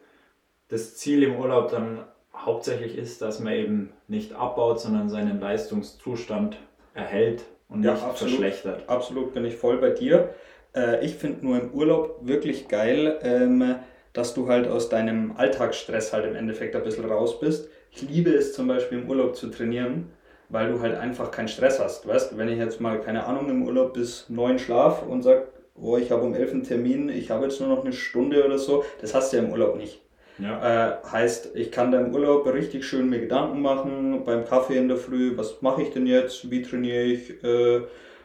das 0.68 0.96
Ziel 0.96 1.22
im 1.22 1.36
Urlaub 1.36 1.70
dann 1.70 2.04
hauptsächlich 2.34 2.96
ist, 2.96 3.22
dass 3.22 3.40
man 3.40 3.54
eben 3.54 3.92
nicht 4.08 4.34
abbaut, 4.34 4.80
sondern 4.80 5.08
seinen 5.08 5.40
Leistungszustand 5.40 6.58
erhält 6.94 7.44
und 7.68 7.82
ja, 7.82 7.92
nicht 7.92 8.04
absolut, 8.04 8.34
verschlechtert. 8.34 8.88
Absolut, 8.88 9.34
bin 9.34 9.44
ich 9.44 9.56
voll 9.56 9.78
bei 9.78 9.90
dir. 9.90 10.34
Äh, 10.74 11.04
ich 11.04 11.14
finde 11.14 11.44
nur 11.44 11.58
im 11.58 11.72
Urlaub 11.72 12.18
wirklich 12.22 12.68
geil, 12.68 13.18
ähm, 13.22 13.76
dass 14.12 14.34
du 14.34 14.48
halt 14.48 14.66
aus 14.66 14.88
deinem 14.88 15.36
Alltagsstress 15.36 16.12
halt 16.12 16.24
im 16.24 16.36
Endeffekt 16.36 16.74
ein 16.74 16.84
bisschen 16.84 17.04
raus 17.04 17.38
bist 17.38 17.68
ich 17.96 18.08
liebe 18.08 18.30
es 18.30 18.52
zum 18.52 18.68
Beispiel 18.68 18.98
im 18.98 19.08
Urlaub 19.08 19.36
zu 19.36 19.48
trainieren, 19.48 20.10
weil 20.50 20.70
du 20.70 20.80
halt 20.80 20.96
einfach 20.96 21.30
keinen 21.30 21.48
Stress 21.48 21.80
hast. 21.80 22.06
Weißt 22.06 22.36
wenn 22.36 22.48
ich 22.48 22.58
jetzt 22.58 22.80
mal, 22.80 23.00
keine 23.00 23.24
Ahnung, 23.24 23.48
im 23.48 23.66
Urlaub 23.66 23.94
bis 23.94 24.26
neun 24.28 24.58
schlaf 24.58 25.02
und 25.02 25.22
sag, 25.22 25.48
oh, 25.74 25.96
ich 25.96 26.10
habe 26.10 26.22
um 26.22 26.34
elf 26.34 26.52
einen 26.52 26.62
Termin, 26.62 27.08
ich 27.08 27.30
habe 27.30 27.44
jetzt 27.44 27.60
nur 27.60 27.70
noch 27.70 27.84
eine 27.84 27.92
Stunde 27.92 28.44
oder 28.44 28.58
so, 28.58 28.84
das 29.00 29.14
hast 29.14 29.32
du 29.32 29.38
ja 29.38 29.42
im 29.42 29.50
Urlaub 29.50 29.76
nicht. 29.76 30.02
Ja. 30.38 30.98
Äh, 30.98 31.06
heißt, 31.10 31.52
ich 31.54 31.72
kann 31.72 31.90
da 31.90 31.98
im 31.98 32.14
Urlaub 32.14 32.46
richtig 32.46 32.84
schön 32.84 33.08
mir 33.08 33.20
Gedanken 33.20 33.62
machen, 33.62 34.24
beim 34.24 34.44
Kaffee 34.44 34.76
in 34.76 34.88
der 34.88 34.98
Früh, 34.98 35.36
was 35.36 35.62
mache 35.62 35.80
ich 35.80 35.90
denn 35.90 36.06
jetzt, 36.06 36.50
wie 36.50 36.60
trainiere 36.60 37.04
ich 37.04 37.42
äh, 37.42 37.80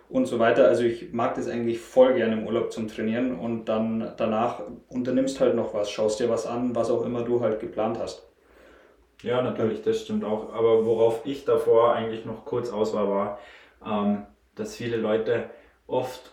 und 0.10 0.26
so 0.26 0.38
weiter. 0.38 0.68
Also 0.68 0.84
ich 0.84 1.14
mag 1.14 1.36
das 1.36 1.48
eigentlich 1.48 1.80
voll 1.80 2.14
gerne 2.16 2.34
im 2.34 2.46
Urlaub 2.46 2.74
zum 2.74 2.90
Trainieren 2.90 3.40
und 3.40 3.66
dann 3.70 4.12
danach 4.18 4.62
unternimmst 4.90 5.40
halt 5.40 5.56
noch 5.56 5.74
was, 5.74 5.90
schaust 5.90 6.20
dir 6.20 6.30
was 6.30 6.46
an, 6.46 6.76
was 6.76 6.92
auch 6.92 7.06
immer 7.06 7.24
du 7.24 7.40
halt 7.40 7.62
geplant 7.62 7.98
hast. 7.98 8.31
Ja, 9.24 9.42
natürlich, 9.42 9.82
das 9.82 10.02
stimmt 10.02 10.24
auch. 10.24 10.54
Aber 10.54 10.86
worauf 10.86 11.26
ich 11.26 11.46
davor 11.46 11.94
eigentlich 11.94 12.26
noch 12.26 12.46
kurz 12.46 12.72
aus 12.72 12.94
war, 12.94 13.10
war, 13.10 13.40
ähm, 13.86 14.26
dass 14.56 14.76
viele 14.76 14.98
Leute 14.98 15.50
oft 15.88 16.32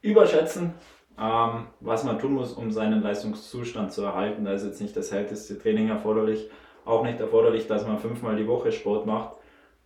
überschätzen, 0.00 0.74
ähm, 1.18 1.66
was 1.80 2.04
man 2.04 2.18
tun 2.18 2.32
muss, 2.32 2.52
um 2.52 2.70
seinen 2.70 3.02
Leistungszustand 3.02 3.92
zu 3.92 4.02
erhalten. 4.02 4.44
Da 4.44 4.52
ist 4.52 4.64
jetzt 4.64 4.80
nicht 4.80 4.96
das 4.96 5.12
härteste 5.12 5.58
Training 5.58 5.88
erforderlich, 5.88 6.48
auch 6.84 7.04
nicht 7.04 7.20
erforderlich, 7.20 7.66
dass 7.66 7.86
man 7.86 7.98
fünfmal 7.98 8.36
die 8.36 8.48
Woche 8.48 8.72
Sport 8.72 9.06
macht. 9.06 9.36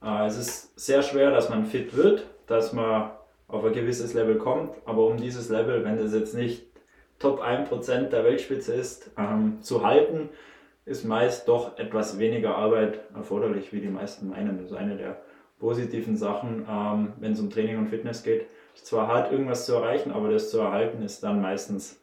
Äh, 0.02 0.26
es 0.26 0.38
ist 0.38 0.78
sehr 0.78 1.02
schwer, 1.02 1.30
dass 1.30 1.48
man 1.48 1.66
fit 1.66 1.96
wird, 1.96 2.26
dass 2.46 2.72
man 2.72 3.10
auf 3.48 3.64
ein 3.64 3.72
gewisses 3.72 4.14
Level 4.14 4.38
kommt, 4.38 4.74
aber 4.84 5.06
um 5.06 5.16
dieses 5.16 5.48
Level, 5.48 5.84
wenn 5.84 5.98
das 5.98 6.12
jetzt 6.12 6.34
nicht 6.34 6.66
Top 7.18 7.40
1% 7.40 8.10
der 8.10 8.24
Weltspitze 8.24 8.74
ist, 8.74 9.10
ähm, 9.16 9.58
zu 9.62 9.86
halten, 9.86 10.28
ist 10.86 11.04
meist 11.04 11.48
doch 11.48 11.78
etwas 11.78 12.18
weniger 12.18 12.56
Arbeit 12.56 13.00
erforderlich, 13.14 13.72
wie 13.72 13.80
die 13.80 13.88
meisten 13.88 14.28
meinen. 14.28 14.56
Das 14.56 14.70
ist 14.70 14.76
eine 14.76 14.96
der 14.96 15.20
positiven 15.58 16.16
Sachen, 16.16 16.64
ähm, 16.70 17.12
wenn 17.18 17.32
es 17.32 17.40
um 17.40 17.50
Training 17.50 17.76
und 17.78 17.88
Fitness 17.88 18.22
geht. 18.22 18.46
Es 18.74 18.82
ist 18.82 18.86
zwar 18.86 19.08
hart, 19.08 19.32
irgendwas 19.32 19.66
zu 19.66 19.74
erreichen, 19.74 20.12
aber 20.12 20.30
das 20.30 20.50
zu 20.50 20.60
erhalten 20.60 21.02
ist 21.02 21.22
dann 21.24 21.42
meistens 21.42 22.00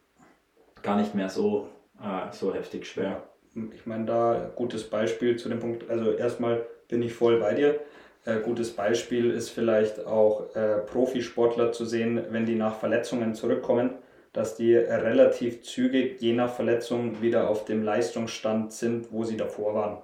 gar 0.81 0.97
nicht 0.97 1.15
mehr 1.15 1.29
so, 1.29 1.69
äh, 2.01 2.31
so 2.31 2.53
heftig 2.53 2.85
schwer. 2.85 3.23
Ich 3.73 3.85
meine, 3.85 4.05
da 4.05 4.51
gutes 4.55 4.89
Beispiel 4.89 5.37
zu 5.37 5.47
dem 5.47 5.59
Punkt, 5.59 5.89
also 5.89 6.11
erstmal 6.11 6.65
bin 6.89 7.01
ich 7.03 7.13
voll 7.13 7.39
bei 7.39 7.53
dir. 7.53 7.79
Äh, 8.25 8.39
gutes 8.39 8.75
Beispiel 8.75 9.31
ist 9.31 9.49
vielleicht 9.49 10.05
auch 10.05 10.53
äh, 10.55 10.79
Profisportler 10.79 11.71
zu 11.71 11.85
sehen, 11.85 12.21
wenn 12.31 12.45
die 12.45 12.55
nach 12.55 12.75
Verletzungen 12.75 13.33
zurückkommen 13.33 13.91
dass 14.33 14.55
die 14.55 14.75
relativ 14.75 15.61
zügig 15.61 16.19
je 16.19 16.33
nach 16.33 16.53
Verletzung 16.53 17.21
wieder 17.21 17.49
auf 17.49 17.65
dem 17.65 17.83
Leistungsstand 17.83 18.73
sind, 18.73 19.11
wo 19.11 19.23
sie 19.23 19.37
davor 19.37 19.75
waren. 19.75 19.97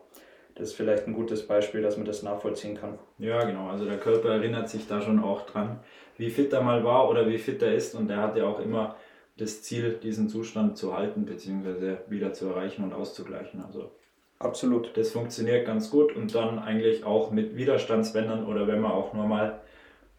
Das 0.55 0.69
ist 0.69 0.75
vielleicht 0.75 1.07
ein 1.07 1.13
gutes 1.13 1.47
Beispiel, 1.47 1.81
dass 1.81 1.97
man 1.97 2.05
das 2.05 2.21
nachvollziehen 2.21 2.75
kann. 2.75 2.99
Ja, 3.17 3.43
genau. 3.45 3.69
Also 3.69 3.85
der 3.85 3.97
Körper 3.97 4.29
erinnert 4.29 4.69
sich 4.69 4.87
da 4.87 5.01
schon 5.01 5.23
auch 5.23 5.45
dran, 5.45 5.79
wie 6.17 6.29
fit 6.29 6.53
er 6.53 6.61
mal 6.61 6.83
war 6.83 7.09
oder 7.09 7.27
wie 7.27 7.37
fit 7.37 7.61
er 7.61 7.73
ist. 7.73 7.95
Und 7.95 8.09
er 8.09 8.21
hat 8.21 8.35
ja 8.35 8.45
auch 8.45 8.59
immer 8.59 8.95
das 9.37 9.63
Ziel, 9.63 9.97
diesen 10.03 10.27
Zustand 10.27 10.77
zu 10.77 10.95
halten 10.95 11.25
bzw. 11.25 11.97
wieder 12.09 12.33
zu 12.33 12.47
erreichen 12.47 12.83
und 12.83 12.93
auszugleichen. 12.93 13.63
Also 13.65 13.91
absolut. 14.37 14.95
Das 14.97 15.11
funktioniert 15.11 15.65
ganz 15.65 15.89
gut 15.89 16.13
und 16.13 16.35
dann 16.35 16.59
eigentlich 16.59 17.05
auch 17.05 17.31
mit 17.31 17.55
Widerstandsbändern 17.55 18.45
oder 18.45 18.67
wenn 18.67 18.81
man 18.81 18.91
auch 18.91 19.13
nur 19.13 19.25
mal 19.25 19.61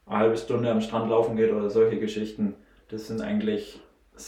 eine 0.07 0.19
halbe 0.19 0.39
Stunde 0.39 0.71
am 0.71 0.81
Strand 0.81 1.11
laufen 1.11 1.37
geht 1.37 1.53
oder 1.53 1.69
solche 1.69 1.99
Geschichten. 1.99 2.55
Das 2.89 3.07
sind 3.07 3.21
eigentlich 3.21 3.79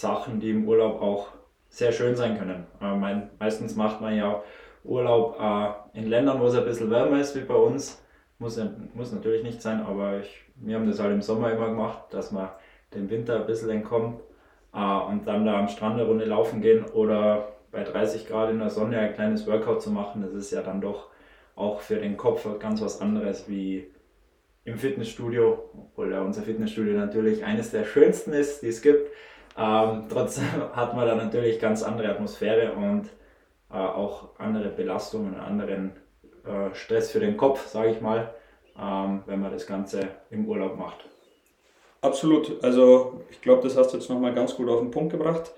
Sachen, 0.01 0.41
die 0.41 0.51
im 0.51 0.67
Urlaub 0.67 1.01
auch 1.01 1.29
sehr 1.69 1.93
schön 1.93 2.17
sein 2.17 2.39
können. 2.39 2.67
Äh, 2.81 2.97
mein, 2.97 3.31
meistens 3.39 3.77
macht 3.77 4.01
man 4.01 4.17
ja 4.17 4.43
Urlaub 4.85 5.39
äh, 5.41 5.99
in 5.99 6.09
Ländern, 6.09 6.41
wo 6.41 6.47
es 6.47 6.55
ein 6.55 6.65
bisschen 6.65 6.91
wärmer 6.91 7.21
ist 7.21 7.37
wie 7.37 7.45
bei 7.45 7.55
uns. 7.55 8.03
Muss, 8.39 8.61
muss 8.95 9.13
natürlich 9.13 9.45
nicht 9.45 9.63
sein, 9.63 9.81
aber 9.83 10.19
ich, 10.19 10.45
wir 10.57 10.77
haben 10.77 10.89
das 10.89 10.99
halt 10.99 11.13
im 11.13 11.23
Sommer 11.23 11.53
immer 11.53 11.69
gemacht, 11.69 12.03
dass 12.11 12.33
man 12.33 12.49
dem 12.93 13.09
Winter 13.09 13.37
ein 13.37 13.47
bisschen 13.47 13.71
entkommt 13.71 14.21
äh, 14.75 14.79
und 14.79 15.27
dann 15.27 15.47
da 15.47 15.59
am 15.59 15.69
Strand 15.69 15.95
eine 15.95 16.05
Runde 16.05 16.25
laufen 16.25 16.61
gehen 16.61 16.85
oder 16.85 17.49
bei 17.71 17.85
30 17.85 18.27
Grad 18.29 18.51
in 18.51 18.59
der 18.59 18.71
Sonne 18.71 18.99
ein 18.99 19.15
kleines 19.15 19.47
Workout 19.47 19.83
zu 19.83 19.91
machen. 19.91 20.23
Das 20.23 20.33
ist 20.33 20.51
ja 20.51 20.63
dann 20.63 20.81
doch 20.81 21.09
auch 21.55 21.81
für 21.81 21.97
den 21.97 22.17
Kopf 22.17 22.47
ganz 22.59 22.83
was 22.83 23.01
anderes 23.01 23.49
wie 23.49 23.87
im 24.65 24.79
Fitnessstudio, 24.79 25.71
obwohl 25.75 26.13
ja 26.13 26.23
unser 26.23 26.43
Fitnessstudio 26.43 26.95
natürlich 26.95 27.45
eines 27.45 27.71
der 27.71 27.85
schönsten 27.85 28.33
ist, 28.33 28.63
die 28.63 28.69
es 28.69 28.83
gibt. 28.83 29.11
Ähm, 29.57 30.07
trotzdem 30.09 30.47
hat 30.73 30.95
man 30.95 31.07
da 31.07 31.15
natürlich 31.15 31.61
ganz 31.61 31.83
andere 31.83 32.09
Atmosphäre 32.11 32.73
und 32.73 33.07
äh, 33.71 33.77
auch 33.77 34.29
andere 34.39 34.69
Belastungen, 34.69 35.39
anderen 35.39 35.93
äh, 36.45 36.75
Stress 36.75 37.11
für 37.11 37.21
den 37.21 37.37
Kopf, 37.37 37.67
sage 37.67 37.91
ich 37.91 38.01
mal, 38.01 38.35
ähm, 38.79 39.23
wenn 39.27 39.41
man 39.41 39.53
das 39.53 39.67
Ganze 39.67 40.09
im 40.31 40.47
Urlaub 40.47 40.77
macht. 40.79 41.05
Absolut. 42.01 42.63
Also 42.65 43.21
ich 43.31 43.41
glaube, 43.41 43.63
das 43.63 43.77
hast 43.77 43.93
du 43.93 43.97
jetzt 43.97 44.11
nochmal 44.11 44.35
ganz 44.35 44.57
gut 44.57 44.69
auf 44.69 44.81
den 44.81 44.91
Punkt 44.91 45.13
gebracht. 45.13 45.53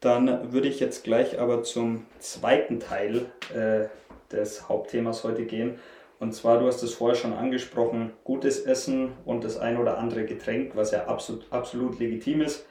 Dann 0.00 0.52
würde 0.52 0.68
ich 0.68 0.78
jetzt 0.78 1.02
gleich 1.02 1.40
aber 1.40 1.64
zum 1.64 2.06
zweiten 2.20 2.78
Teil 2.78 3.26
äh, 3.52 3.88
des 4.32 4.68
Hauptthemas 4.68 5.24
heute 5.24 5.44
gehen. 5.44 5.80
Und 6.20 6.32
zwar, 6.34 6.58
du 6.58 6.66
hast 6.66 6.82
es 6.82 6.94
vorher 6.94 7.16
schon 7.16 7.32
angesprochen, 7.32 8.12
gutes 8.24 8.60
Essen 8.60 9.12
und 9.24 9.44
das 9.44 9.56
ein 9.56 9.76
oder 9.76 9.98
andere 9.98 10.24
Getränk, 10.24 10.72
was 10.74 10.90
ja 10.90 11.06
absolut, 11.06 11.46
absolut 11.50 11.98
legitim 11.98 12.42
ist. 12.42 12.66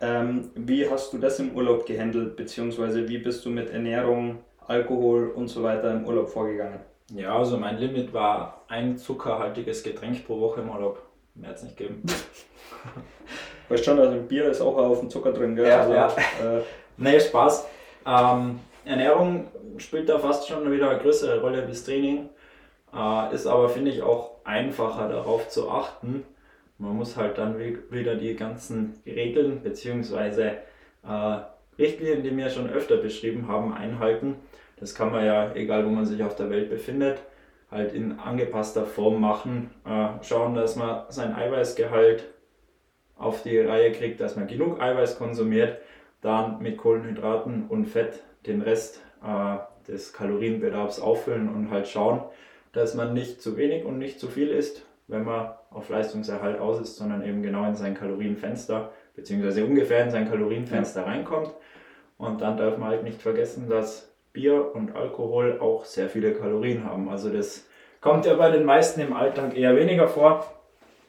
Ähm, 0.00 0.50
wie 0.54 0.88
hast 0.88 1.12
du 1.12 1.18
das 1.18 1.38
im 1.40 1.54
Urlaub 1.54 1.84
gehandelt, 1.84 2.36
beziehungsweise 2.36 3.08
wie 3.08 3.18
bist 3.18 3.44
du 3.44 3.50
mit 3.50 3.70
Ernährung, 3.70 4.38
Alkohol 4.66 5.28
und 5.28 5.48
so 5.48 5.62
weiter 5.62 5.92
im 5.92 6.06
Urlaub 6.06 6.30
vorgegangen? 6.30 6.80
Ja, 7.12 7.36
also 7.36 7.58
mein 7.58 7.76
Limit 7.76 8.14
war 8.14 8.64
ein 8.68 8.96
zuckerhaltiges 8.96 9.82
Getränk 9.82 10.26
pro 10.26 10.40
Woche 10.40 10.60
im 10.60 10.70
Urlaub. 10.70 11.02
Mehr 11.34 11.52
es 11.52 11.62
nicht 11.62 11.76
geben. 11.76 12.02
weißt 13.68 13.84
schon, 13.84 13.98
also 13.98 14.16
Bier 14.22 14.50
ist 14.50 14.60
auch 14.60 14.76
auf 14.76 15.00
dem 15.00 15.10
Zucker 15.10 15.32
drin, 15.32 15.54
gell? 15.54 15.68
Ja, 15.68 15.80
also, 15.80 15.92
ja. 15.92 16.06
Äh, 16.06 16.62
nee, 16.96 17.20
Spaß. 17.20 17.66
Ähm, 18.06 18.60
Ernährung 18.84 19.48
spielt 19.78 20.08
da 20.08 20.18
fast 20.18 20.48
schon 20.48 20.70
wieder 20.70 20.90
eine 20.90 21.00
größere 21.00 21.40
Rolle 21.40 21.62
bis 21.62 21.84
Training. 21.84 22.28
Äh, 22.94 23.34
ist 23.34 23.46
aber, 23.46 23.68
finde 23.68 23.90
ich, 23.90 24.02
auch 24.02 24.30
einfacher 24.44 25.08
darauf 25.08 25.48
zu 25.48 25.70
achten 25.70 26.24
man 26.80 26.96
muss 26.96 27.16
halt 27.16 27.38
dann 27.38 27.58
wieder 27.58 28.14
die 28.14 28.34
ganzen 28.34 28.94
Regeln 29.06 29.60
bzw. 29.60 30.52
Äh, 31.04 31.40
Richtlinien, 31.78 32.22
die 32.22 32.36
wir 32.36 32.48
schon 32.48 32.70
öfter 32.70 32.96
beschrieben 32.96 33.48
haben, 33.48 33.72
einhalten. 33.72 34.36
Das 34.78 34.94
kann 34.94 35.12
man 35.12 35.24
ja, 35.24 35.54
egal 35.54 35.84
wo 35.84 35.90
man 35.90 36.06
sich 36.06 36.22
auf 36.22 36.36
der 36.36 36.50
Welt 36.50 36.70
befindet, 36.70 37.22
halt 37.70 37.92
in 37.92 38.18
angepasster 38.18 38.86
Form 38.86 39.20
machen. 39.20 39.70
Äh, 39.84 40.24
schauen, 40.24 40.54
dass 40.54 40.76
man 40.76 41.04
sein 41.10 41.34
Eiweißgehalt 41.34 42.24
auf 43.16 43.42
die 43.42 43.58
Reihe 43.58 43.92
kriegt, 43.92 44.20
dass 44.20 44.36
man 44.36 44.46
genug 44.46 44.80
Eiweiß 44.80 45.18
konsumiert, 45.18 45.78
dann 46.22 46.62
mit 46.62 46.78
Kohlenhydraten 46.78 47.68
und 47.68 47.86
Fett 47.86 48.22
den 48.46 48.62
Rest 48.62 49.02
äh, 49.22 49.58
des 49.86 50.14
Kalorienbedarfs 50.14 50.98
auffüllen 50.98 51.54
und 51.54 51.70
halt 51.70 51.88
schauen, 51.88 52.22
dass 52.72 52.94
man 52.94 53.12
nicht 53.12 53.42
zu 53.42 53.58
wenig 53.58 53.84
und 53.84 53.98
nicht 53.98 54.18
zu 54.18 54.28
viel 54.28 54.48
isst, 54.48 54.86
wenn 55.10 55.24
man 55.24 55.50
auf 55.70 55.88
Leistungserhalt 55.88 56.60
aus 56.60 56.80
ist, 56.80 56.96
sondern 56.96 57.24
eben 57.24 57.42
genau 57.42 57.64
in 57.66 57.74
sein 57.74 57.94
Kalorienfenster, 57.94 58.90
beziehungsweise 59.14 59.64
ungefähr 59.64 60.04
in 60.04 60.10
sein 60.10 60.28
Kalorienfenster 60.28 61.00
ja. 61.00 61.06
reinkommt. 61.06 61.50
Und 62.18 62.40
dann 62.40 62.56
darf 62.56 62.76
man 62.78 62.90
halt 62.90 63.02
nicht 63.02 63.20
vergessen, 63.20 63.68
dass 63.68 64.12
Bier 64.32 64.74
und 64.74 64.94
Alkohol 64.94 65.58
auch 65.60 65.84
sehr 65.84 66.08
viele 66.08 66.32
Kalorien 66.32 66.84
haben. 66.84 67.08
Also 67.08 67.30
das 67.30 67.66
kommt 68.00 68.26
ja 68.26 68.34
bei 68.34 68.50
den 68.50 68.64
meisten 68.64 69.00
im 69.00 69.12
Alltag 69.12 69.56
eher 69.56 69.76
weniger 69.76 70.08
vor, 70.08 70.46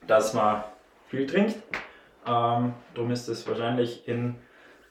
dass 0.07 0.33
man 0.33 0.63
viel 1.07 1.25
trinkt. 1.27 1.57
Ähm, 2.25 2.73
darum 2.93 3.11
ist 3.11 3.27
es 3.27 3.47
wahrscheinlich 3.47 4.07
in 4.07 4.35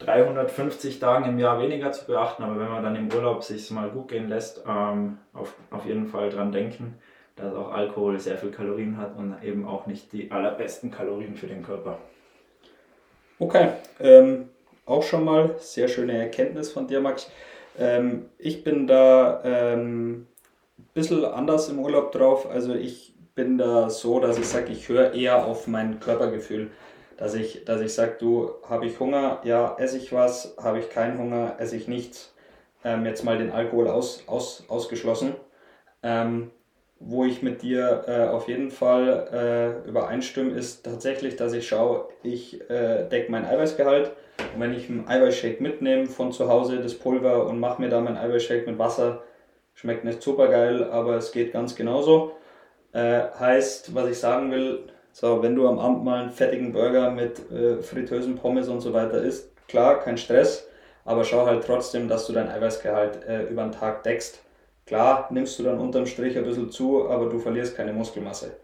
350 0.01 0.99
Tagen 0.99 1.27
im 1.27 1.39
Jahr 1.39 1.61
weniger 1.61 1.93
zu 1.93 2.07
beachten, 2.07 2.43
aber 2.43 2.59
wenn 2.59 2.71
man 2.71 2.83
dann 2.83 2.97
im 2.97 3.13
Urlaub 3.13 3.45
sich 3.45 3.71
mal 3.71 3.91
gut 3.91 4.09
gehen 4.09 4.29
lässt, 4.29 4.65
ähm, 4.67 5.19
auf, 5.33 5.55
auf 5.71 5.85
jeden 5.85 6.07
Fall 6.07 6.31
dran 6.31 6.53
denken, 6.53 6.99
dass 7.41 7.55
auch 7.55 7.73
Alkohol 7.73 8.19
sehr 8.21 8.37
viel 8.37 8.51
Kalorien 8.51 8.97
hat 8.97 9.17
und 9.17 9.35
eben 9.43 9.67
auch 9.67 9.87
nicht 9.87 10.13
die 10.13 10.31
allerbesten 10.31 10.91
Kalorien 10.91 11.35
für 11.35 11.47
den 11.47 11.63
Körper. 11.63 11.99
Okay, 13.39 13.71
ähm, 14.01 14.51
auch 14.87 15.03
schon 15.03 15.25
mal 15.25 15.55
sehr 15.59 15.89
schöne 15.89 16.19
Erkenntnis 16.19 16.71
von 16.71 16.87
dir, 16.87 17.01
Max. 17.01 17.31
Ähm, 17.79 18.27
ich 18.39 18.65
bin 18.65 18.87
da 18.87 19.41
ähm, 19.45 20.27
ein 20.79 20.89
bisschen 20.93 21.25
anders 21.25 21.69
im 21.69 21.79
Urlaub 21.79 22.13
drauf. 22.13 22.49
Also 22.51 22.75
ich 22.75 23.15
bin 23.35 23.57
da 23.57 23.89
so, 23.89 24.21
dass 24.21 24.39
ich 24.39 24.47
sage, 24.47 24.73
ich 24.73 24.89
höre 24.89 25.15
eher 25.15 25.47
auf 25.47 25.67
mein 25.67 26.01
Körpergefühl. 26.01 26.71
Dass 27.17 27.35
ich, 27.35 27.65
dass 27.65 27.81
ich 27.81 27.93
sage, 27.93 28.17
du, 28.19 28.51
habe 28.69 28.87
ich 28.87 28.99
Hunger, 28.99 29.41
ja, 29.45 29.77
esse 29.79 29.99
ich 29.99 30.13
was, 30.13 30.57
habe 30.63 30.79
ich 30.79 30.91
keinen 30.91 31.19
Hunger, 31.19 31.57
esse 31.59 31.77
ich 31.77 31.87
nichts. 31.87 32.35
Ähm, 32.83 33.05
jetzt 33.05 33.25
mal 33.25 33.39
den 33.39 33.53
Alkohol 33.53 33.89
aus, 33.89 34.25
aus, 34.27 34.65
ausgeschlossen. 34.69 35.35
Ähm, 36.03 36.51
wo 37.01 37.25
ich 37.25 37.43
mit 37.43 37.63
dir 37.63 38.05
äh, 38.07 38.29
auf 38.29 38.47
jeden 38.47 38.71
Fall 38.71 39.83
äh, 39.85 39.89
übereinstimme, 39.89 40.53
ist 40.53 40.85
tatsächlich, 40.85 41.35
dass 41.35 41.55
ich 41.55 41.67
schaue, 41.67 42.09
ich 42.23 42.61
äh, 42.71 43.09
decke 43.09 43.33
mein 43.33 43.47
Eiweißgehalt 43.47 44.13
und 44.55 44.61
wenn 44.61 44.75
ich 44.75 44.89
einen 44.91 45.09
Eiweißshake 45.09 45.63
mitnehme 45.63 46.07
von 46.07 46.31
zu 46.31 46.49
Hause, 46.49 46.79
das 46.81 46.95
Pulver 46.95 47.47
und 47.47 47.59
mache 47.59 47.81
mir 47.81 47.89
da 47.89 48.01
meinen 48.01 48.19
Eiweißshake 48.19 48.67
mit 48.67 48.79
Wasser, 48.79 49.23
schmeckt 49.75 50.05
nicht 50.05 50.23
super 50.23 50.49
geil, 50.49 50.85
aber 50.85 51.17
es 51.17 51.33
geht 51.33 51.55
ganz 51.55 51.75
genauso. 51.75 52.33
Äh, 52.93 53.23
heißt, 53.39 53.95
was 53.95 54.11
ich 54.11 54.19
sagen 54.19 54.51
will, 54.51 54.85
so, 55.13 55.43
wenn 55.43 55.57
du 55.57 55.67
am 55.69 55.79
Abend 55.79 56.05
mal 56.05 56.21
einen 56.21 56.31
fettigen 56.31 56.73
Burger 56.73 57.11
mit 57.11 57.51
äh, 57.51 57.83
fritösen 57.83 58.37
Pommes 58.37 58.69
und 58.69 58.81
so 58.81 58.93
weiter 58.93 59.23
isst, 59.23 59.51
klar, 59.69 60.01
kein 60.01 60.19
Stress, 60.19 60.69
aber 61.07 61.25
schau 61.25 61.47
halt 61.47 61.65
trotzdem, 61.65 62.09
dass 62.09 62.27
du 62.27 62.35
dein 62.35 62.51
Eiweißgehalt 62.51 63.25
äh, 63.27 63.43
über 63.45 63.63
den 63.63 63.73
Tag 63.73 64.03
deckst 64.03 64.41
Klar 64.91 65.29
nimmst 65.31 65.57
du 65.57 65.63
dann 65.63 65.79
unterm 65.79 66.05
Strich 66.05 66.37
ein 66.37 66.43
bisschen 66.43 66.69
zu, 66.69 67.09
aber 67.09 67.27
du 67.27 67.39
verlierst 67.39 67.77
keine 67.77 67.93
Muskelmasse. 67.93 68.57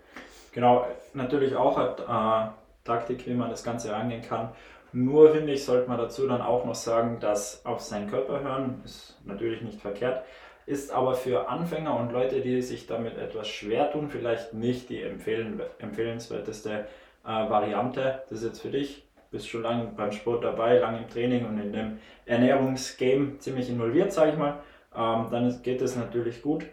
Genau, 0.51 0.85
natürlich 1.15 1.55
auch 1.55 1.79
eine 1.79 2.51
äh, 2.51 2.85
Taktik, 2.85 3.29
wie 3.29 3.35
man 3.35 3.49
das 3.49 3.63
Ganze 3.63 3.95
angehen 3.95 4.23
kann. 4.23 4.49
Nur 4.93 5.31
finde 5.31 5.53
ich, 5.53 5.65
sollte 5.65 5.89
man 5.89 5.99
dazu 5.99 6.27
dann 6.27 6.43
auch 6.43 6.65
noch 6.65 6.75
sagen, 6.75 7.19
dass 7.21 7.65
auf 7.65 7.81
seinen 7.81 8.11
Körper 8.11 8.41
hören 8.41 8.83
ist 8.85 9.17
natürlich 9.25 9.63
nicht 9.63 9.81
verkehrt, 9.81 10.25
ist 10.67 10.91
aber 10.91 11.15
für 11.15 11.49
Anfänger 11.49 11.97
und 11.97 12.11
Leute, 12.11 12.41
die 12.41 12.61
sich 12.61 12.89
damit 12.89 13.17
etwas 13.17 13.47
schwer 13.47 13.93
tun, 13.93 14.09
vielleicht 14.11 14.53
nicht 14.53 14.89
die 14.89 15.03
empfehlen, 15.03 15.61
empfehlenswerteste 15.79 16.87
äh, 17.25 17.29
Variante. 17.29 18.23
Das 18.29 18.39
ist 18.39 18.45
jetzt 18.49 18.63
für 18.63 18.71
dich, 18.71 19.05
bist 19.31 19.49
schon 19.49 19.63
lange 19.63 19.93
beim 19.97 20.11
Sport 20.11 20.43
dabei, 20.43 20.79
lange 20.79 20.99
im 20.99 21.09
Training 21.09 21.47
und 21.47 21.61
in 21.61 21.73
dem 21.73 21.99
Ernährungsgame 22.25 23.39
ziemlich 23.39 23.71
involviert, 23.71 24.13
sage 24.13 24.33
ich 24.33 24.37
mal 24.37 24.59
ähm, 24.97 25.27
dann 25.31 25.63
geht 25.63 25.83
es 25.83 25.97
natürlich 25.97 26.43
gut. 26.43 26.65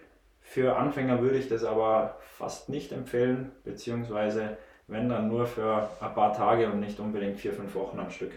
Für 0.42 0.76
Anfänger 0.76 1.22
würde 1.22 1.38
ich 1.38 1.48
das 1.48 1.64
aber 1.64 2.18
fast 2.22 2.70
nicht 2.70 2.92
empfehlen, 2.92 3.52
beziehungsweise 3.64 4.58
wenn 4.88 5.10
dann 5.10 5.30
nur 5.30 5.46
für 5.46 5.90
ein 6.00 6.14
paar 6.14 6.34
Tage 6.34 6.68
und 6.68 6.80
nicht 6.80 7.00
unbedingt 7.00 7.40
vier, 7.40 7.54
fünf 7.54 7.74
Wochen 7.76 8.00
am 8.00 8.12
Stück. 8.12 8.32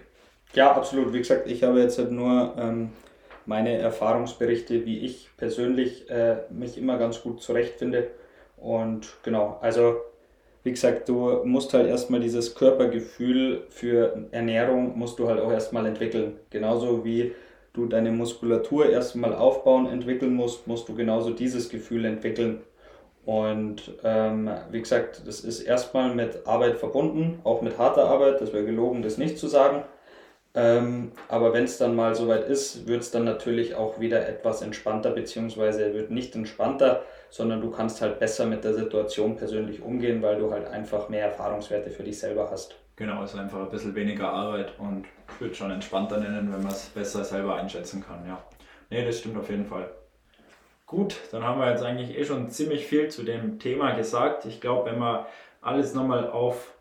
Ja, 0.54 0.72
absolut. 0.72 1.12
Wie 1.12 1.18
gesagt, 1.18 1.48
ich 1.50 1.62
habe 1.64 1.80
jetzt 1.80 1.98
halt 1.98 2.12
nur 2.12 2.54
ähm, 2.56 2.90
meine 3.44 3.76
Erfahrungsberichte, 3.78 4.86
wie 4.86 5.00
ich 5.00 5.28
persönlich 5.36 6.08
äh, 6.08 6.38
mich 6.50 6.78
immer 6.78 6.98
ganz 6.98 7.20
gut 7.22 7.42
zurechtfinde. 7.42 8.08
Und 8.56 9.16
genau, 9.22 9.58
also 9.60 9.96
wie 10.62 10.70
gesagt, 10.70 11.08
du 11.08 11.42
musst 11.44 11.74
halt 11.74 11.86
erstmal 11.86 12.20
dieses 12.20 12.54
Körpergefühl 12.54 13.66
für 13.68 14.26
Ernährung 14.32 14.98
musst 14.98 15.18
du 15.18 15.28
halt 15.28 15.40
auch 15.40 15.52
erstmal 15.52 15.86
entwickeln. 15.86 16.38
Genauso 16.50 17.04
wie 17.04 17.32
du 17.76 17.86
deine 17.86 18.10
Muskulatur 18.10 18.88
erstmal 18.88 19.34
aufbauen, 19.34 19.86
entwickeln 19.86 20.34
musst, 20.34 20.66
musst 20.66 20.88
du 20.88 20.94
genauso 20.94 21.30
dieses 21.30 21.68
Gefühl 21.68 22.04
entwickeln. 22.04 22.62
Und 23.24 23.92
ähm, 24.04 24.50
wie 24.70 24.80
gesagt, 24.80 25.22
das 25.26 25.40
ist 25.40 25.60
erstmal 25.60 26.14
mit 26.14 26.46
Arbeit 26.46 26.76
verbunden, 26.76 27.40
auch 27.42 27.60
mit 27.60 27.76
harter 27.76 28.04
Arbeit, 28.04 28.40
das 28.40 28.52
wäre 28.52 28.64
gelogen, 28.64 29.02
das 29.02 29.18
nicht 29.18 29.38
zu 29.38 29.48
sagen. 29.48 29.82
Ähm, 30.54 31.12
aber 31.28 31.52
wenn 31.52 31.64
es 31.64 31.76
dann 31.76 31.94
mal 31.94 32.14
soweit 32.14 32.48
ist, 32.48 32.86
wird 32.86 33.02
es 33.02 33.10
dann 33.10 33.24
natürlich 33.24 33.74
auch 33.74 34.00
wieder 34.00 34.26
etwas 34.26 34.62
entspannter, 34.62 35.10
beziehungsweise 35.10 35.92
wird 35.92 36.10
nicht 36.10 36.34
entspannter, 36.34 37.02
sondern 37.28 37.60
du 37.60 37.70
kannst 37.70 38.00
halt 38.00 38.18
besser 38.20 38.46
mit 38.46 38.64
der 38.64 38.74
Situation 38.74 39.36
persönlich 39.36 39.82
umgehen, 39.82 40.22
weil 40.22 40.38
du 40.38 40.50
halt 40.50 40.66
einfach 40.68 41.08
mehr 41.10 41.26
Erfahrungswerte 41.26 41.90
für 41.90 42.04
dich 42.04 42.18
selber 42.18 42.48
hast. 42.50 42.76
Genau, 42.96 43.22
ist 43.22 43.36
einfach 43.36 43.60
ein 43.60 43.70
bisschen 43.70 43.94
weniger 43.94 44.30
Arbeit 44.32 44.72
und 44.78 45.04
ich 45.28 45.40
würde 45.40 45.54
schon 45.54 45.70
entspannter 45.70 46.18
nennen, 46.18 46.50
wenn 46.50 46.62
man 46.62 46.72
es 46.72 46.86
besser 46.86 47.24
selber 47.24 47.56
einschätzen 47.56 48.02
kann, 48.02 48.26
ja. 48.26 48.42
Nee, 48.88 49.04
das 49.04 49.18
stimmt 49.18 49.36
auf 49.36 49.50
jeden 49.50 49.66
Fall. 49.66 49.90
Gut, 50.86 51.20
dann 51.30 51.44
haben 51.44 51.60
wir 51.60 51.68
jetzt 51.68 51.82
eigentlich 51.82 52.16
eh 52.16 52.24
schon 52.24 52.48
ziemlich 52.48 52.86
viel 52.86 53.08
zu 53.08 53.22
dem 53.22 53.58
Thema 53.58 53.92
gesagt. 53.92 54.46
Ich 54.46 54.60
glaube, 54.60 54.90
wenn 54.90 54.98
wir 54.98 55.26
alles 55.60 55.94
nochmal 55.94 56.30
auf 56.30 56.72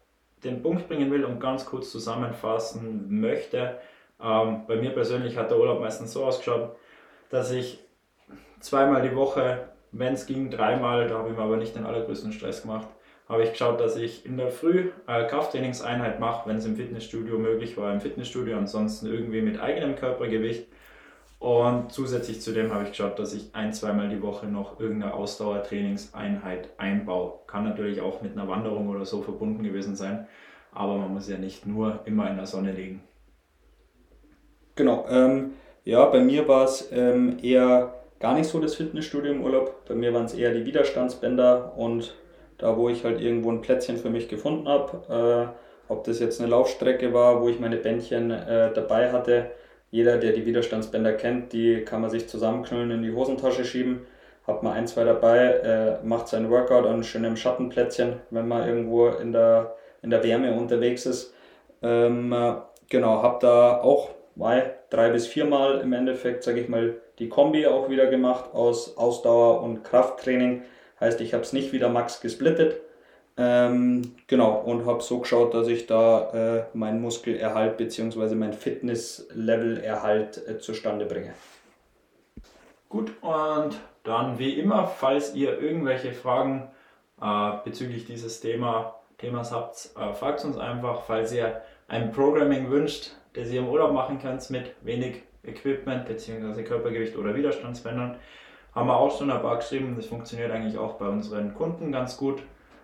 den 0.43 0.61
Punkt 0.61 0.87
bringen 0.87 1.11
will 1.11 1.25
und 1.25 1.39
ganz 1.39 1.65
kurz 1.65 1.91
zusammenfassen 1.91 3.19
möchte, 3.19 3.79
ähm, 4.21 4.61
bei 4.67 4.77
mir 4.77 4.91
persönlich 4.91 5.35
hat 5.35 5.51
der 5.51 5.59
Urlaub 5.59 5.81
meistens 5.81 6.13
so 6.13 6.23
ausgeschaut, 6.23 6.77
dass 7.29 7.51
ich 7.51 7.79
zweimal 8.61 9.01
die 9.01 9.15
Woche, 9.15 9.69
wenn 9.91 10.13
es 10.13 10.27
ging, 10.27 10.49
dreimal, 10.49 11.07
da 11.07 11.17
habe 11.17 11.29
ich 11.29 11.35
mir 11.35 11.43
aber 11.43 11.57
nicht 11.57 11.75
den 11.75 11.85
allergrößten 11.85 12.31
Stress 12.31 12.61
gemacht, 12.61 12.87
habe 13.27 13.43
ich 13.43 13.51
geschaut, 13.51 13.79
dass 13.79 13.95
ich 13.95 14.25
in 14.25 14.37
der 14.37 14.49
Früh 14.51 14.91
eine 15.07 15.27
Krafttrainingseinheit 15.27 16.19
mache, 16.19 16.47
wenn 16.47 16.57
es 16.57 16.65
im 16.65 16.75
Fitnessstudio 16.75 17.39
möglich 17.39 17.75
war, 17.75 17.91
im 17.91 18.01
Fitnessstudio, 18.01 18.57
ansonsten 18.57 19.07
irgendwie 19.07 19.41
mit 19.41 19.59
eigenem 19.59 19.95
Körpergewicht. 19.95 20.67
Und 21.39 21.91
zusätzlich 21.91 22.41
zu 22.41 22.53
dem 22.53 22.73
habe 22.73 22.83
ich 22.83 22.89
geschaut, 22.91 23.19
dass 23.19 23.33
ich 23.33 23.49
ein, 23.53 23.73
zweimal 23.73 24.09
die 24.09 24.21
Woche 24.21 24.45
noch 24.45 24.79
irgendeine 24.79 25.13
Ausdauertrainingseinheit 25.13 26.69
einbaue. 26.77 27.33
Kann 27.47 27.65
natürlich 27.65 28.01
auch 28.01 28.21
mit 28.21 28.33
einer 28.33 28.47
Wanderung 28.47 28.89
oder 28.89 29.05
so 29.05 29.21
verbunden 29.21 29.63
gewesen 29.63 29.95
sein, 29.95 30.27
aber 30.71 30.95
man 30.95 31.13
muss 31.13 31.29
ja 31.29 31.37
nicht 31.37 31.65
nur 31.65 32.01
immer 32.05 32.29
in 32.29 32.37
der 32.37 32.45
Sonne 32.45 32.71
liegen. 32.71 33.03
Genau, 34.75 35.05
ähm, 35.09 35.53
ja, 35.83 36.05
bei 36.05 36.19
mir 36.19 36.47
war 36.47 36.65
es 36.65 36.89
ähm, 36.91 37.37
eher 37.41 37.93
gar 38.19 38.33
nicht 38.35 38.49
so 38.49 38.59
das 38.59 38.75
Fitnessstudio 38.75 39.31
im 39.31 39.43
Urlaub. 39.43 39.85
Bei 39.87 39.95
mir 39.95 40.13
waren 40.13 40.25
es 40.25 40.33
eher 40.33 40.53
die 40.53 40.65
Widerstandsbänder 40.65 41.77
und 41.77 42.15
da, 42.57 42.77
wo 42.77 42.89
ich 42.89 43.03
halt 43.03 43.21
irgendwo 43.21 43.51
ein 43.51 43.61
Plätzchen 43.61 43.97
für 43.97 44.09
mich 44.09 44.27
gefunden 44.27 44.67
habe, 44.67 45.53
äh, 45.89 45.91
ob 45.91 46.03
das 46.03 46.19
jetzt 46.19 46.41
eine 46.41 46.49
Laufstrecke 46.49 47.13
war, 47.13 47.41
wo 47.41 47.49
ich 47.49 47.59
meine 47.59 47.77
Bändchen 47.77 48.31
äh, 48.31 48.73
dabei 48.73 49.11
hatte. 49.11 49.51
Jeder, 49.91 50.17
der 50.17 50.33
die 50.33 50.45
Widerstandsbänder 50.45 51.13
kennt, 51.13 51.53
die 51.53 51.83
kann 51.85 52.01
man 52.01 52.09
sich 52.09 52.27
zusammenknüllen 52.27 52.91
in 52.91 53.01
die 53.03 53.13
Hosentasche 53.13 53.65
schieben. 53.65 54.05
Hat 54.47 54.61
man 54.63 54.73
ein, 54.73 54.87
zwei 54.87 55.03
dabei, 55.03 55.39
äh, 55.39 56.05
macht 56.05 56.27
sein 56.27 56.49
Workout 56.49 56.85
an 56.85 57.03
schönem 57.03 57.37
Schattenplätzchen, 57.37 58.17
wenn 58.29 58.47
man 58.47 58.67
irgendwo 58.67 59.07
in 59.07 59.31
der, 59.31 59.75
in 60.01 60.09
der 60.09 60.23
Wärme 60.23 60.53
unterwegs 60.53 61.05
ist. 61.05 61.33
Ähm, 61.81 62.35
genau, 62.89 63.21
habe 63.21 63.37
da 63.41 63.81
auch 63.81 64.09
mal 64.35 64.75
drei 64.89 65.09
bis 65.09 65.27
viermal 65.27 65.79
im 65.81 65.93
Endeffekt, 65.93 66.43
sage 66.43 66.61
ich 66.61 66.69
mal, 66.69 66.95
die 67.19 67.29
Kombi 67.29 67.65
auch 67.65 67.89
wieder 67.89 68.07
gemacht 68.07 68.53
aus 68.53 68.97
Ausdauer 68.97 69.61
und 69.61 69.83
Krafttraining. 69.83 70.63
Heißt, 71.05 71.21
ich 71.21 71.33
habe 71.33 71.43
es 71.43 71.53
nicht 71.53 71.71
wieder 71.71 71.89
max 71.89 72.19
gesplittet. 72.19 72.81
Ähm, 73.37 74.15
genau, 74.25 74.55
und 74.61 74.87
habe 74.87 75.03
so 75.03 75.19
geschaut, 75.19 75.53
dass 75.53 75.67
ich 75.67 75.85
da 75.85 76.31
äh, 76.31 76.63
meinen 76.73 76.99
Muskelerhalt 76.99 77.77
bzw. 77.77 78.33
mein 78.33 78.53
Fitnesslevel-Erhalt 78.53 80.47
äh, 80.47 80.57
zustande 80.57 81.05
bringe. 81.05 81.35
Gut, 82.89 83.11
und 83.21 83.77
dann 84.03 84.39
wie 84.39 84.53
immer, 84.53 84.87
falls 84.87 85.35
ihr 85.35 85.61
irgendwelche 85.61 86.11
Fragen 86.11 86.71
äh, 87.21 87.51
bezüglich 87.63 88.05
dieses 88.05 88.39
Thema, 88.39 88.95
Themas 89.19 89.51
habt, 89.51 89.91
äh, 89.99 90.13
fragt 90.13 90.43
uns 90.43 90.57
einfach. 90.57 91.03
Falls 91.03 91.31
ihr 91.31 91.61
ein 91.87 92.11
Programming 92.11 92.71
wünscht, 92.71 93.11
das 93.33 93.51
ihr 93.51 93.59
im 93.59 93.69
Urlaub 93.69 93.93
machen 93.93 94.17
könnt 94.17 94.49
mit 94.49 94.73
wenig 94.81 95.21
Equipment 95.43 96.07
bzw. 96.07 96.63
Körpergewicht 96.63 97.15
oder 97.15 97.35
Widerstandsbändern, 97.35 98.17
haben 98.75 98.87
wir 98.87 98.97
auch 98.97 99.17
schon 99.17 99.31
ein 99.31 99.41
paar 99.41 99.57
geschrieben. 99.57 99.95
Das 99.95 100.05
funktioniert 100.05 100.51
eigentlich 100.51 100.77
auch 100.77 100.95
bei 100.95 101.07
unseren 101.07 101.55
Kunden 101.55 101.91
ganz 101.91 102.17
gut. 102.17 102.43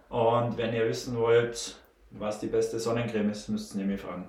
Und 0.10 0.58
wenn 0.58 0.74
ihr 0.74 0.88
wissen 0.88 1.18
wollt, 1.18 1.76
was 2.12 2.40
die 2.40 2.48
beste 2.48 2.80
Sonnencreme 2.80 3.30
ist, 3.30 3.50
müsst 3.50 3.76
ihr 3.76 3.86
mir 3.86 3.98
fragen. 3.98 4.28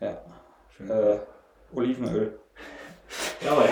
Ja. 0.00 0.18
Äh, 0.80 1.18
Olivenöl. 1.74 2.38
Jawohl. 3.44 3.68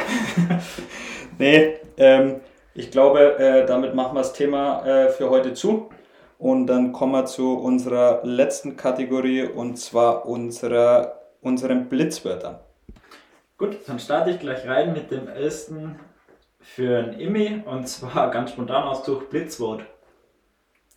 nee, 1.38 1.76
ähm, 1.96 2.40
ich 2.74 2.90
glaube, 2.90 3.38
äh, 3.38 3.66
damit 3.66 3.94
machen 3.94 4.14
wir 4.14 4.20
das 4.20 4.32
Thema 4.32 4.86
äh, 4.86 5.08
für 5.10 5.28
heute 5.28 5.54
zu. 5.54 5.90
Und 6.38 6.66
dann 6.66 6.92
kommen 6.92 7.12
wir 7.12 7.26
zu 7.26 7.56
unserer 7.58 8.20
letzten 8.24 8.76
Kategorie 8.76 9.44
und 9.44 9.76
zwar 9.76 10.26
unserer, 10.26 11.20
unseren 11.40 11.88
Blitzwörtern. 11.88 12.58
Gut, 13.58 13.76
dann 13.86 14.00
starte 14.00 14.30
ich 14.30 14.40
gleich 14.40 14.66
rein 14.66 14.92
mit 14.92 15.12
dem 15.12 15.28
ersten 15.28 16.00
für 16.62 16.98
ein 16.98 17.18
Immi 17.18 17.62
und 17.66 17.88
zwar 17.88 18.30
ganz 18.30 18.52
spontan 18.52 18.84
ausgesucht 18.84 19.30
Blitzwort. 19.30 19.84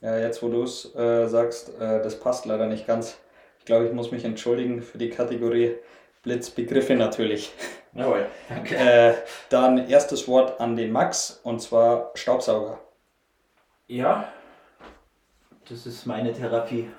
Ja, 0.01 0.17
jetzt 0.19 0.43
wo 0.43 0.49
du 0.49 0.63
es 0.63 0.93
äh, 0.95 1.27
sagst, 1.27 1.69
äh, 1.79 2.01
das 2.01 2.19
passt 2.19 2.45
leider 2.45 2.67
nicht 2.67 2.85
ganz. 2.85 3.17
Ich 3.59 3.65
glaube, 3.65 3.85
ich 3.87 3.93
muss 3.93 4.11
mich 4.11 4.23
entschuldigen 4.23 4.81
für 4.81 4.97
die 4.97 5.09
Kategorie 5.09 5.75
Blitzbegriffe 6.21 6.95
natürlich. 6.95 7.51
Jawohl, 7.93 8.27
danke. 8.49 8.75
Äh, 8.75 9.13
dann 9.49 9.89
erstes 9.89 10.27
Wort 10.27 10.59
an 10.59 10.75
den 10.75 10.91
Max 10.91 11.39
und 11.43 11.61
zwar 11.61 12.11
Staubsauger. 12.13 12.79
Ja, 13.87 14.27
das 15.69 15.85
ist 15.85 16.05
meine 16.05 16.33
Therapie. 16.33 16.89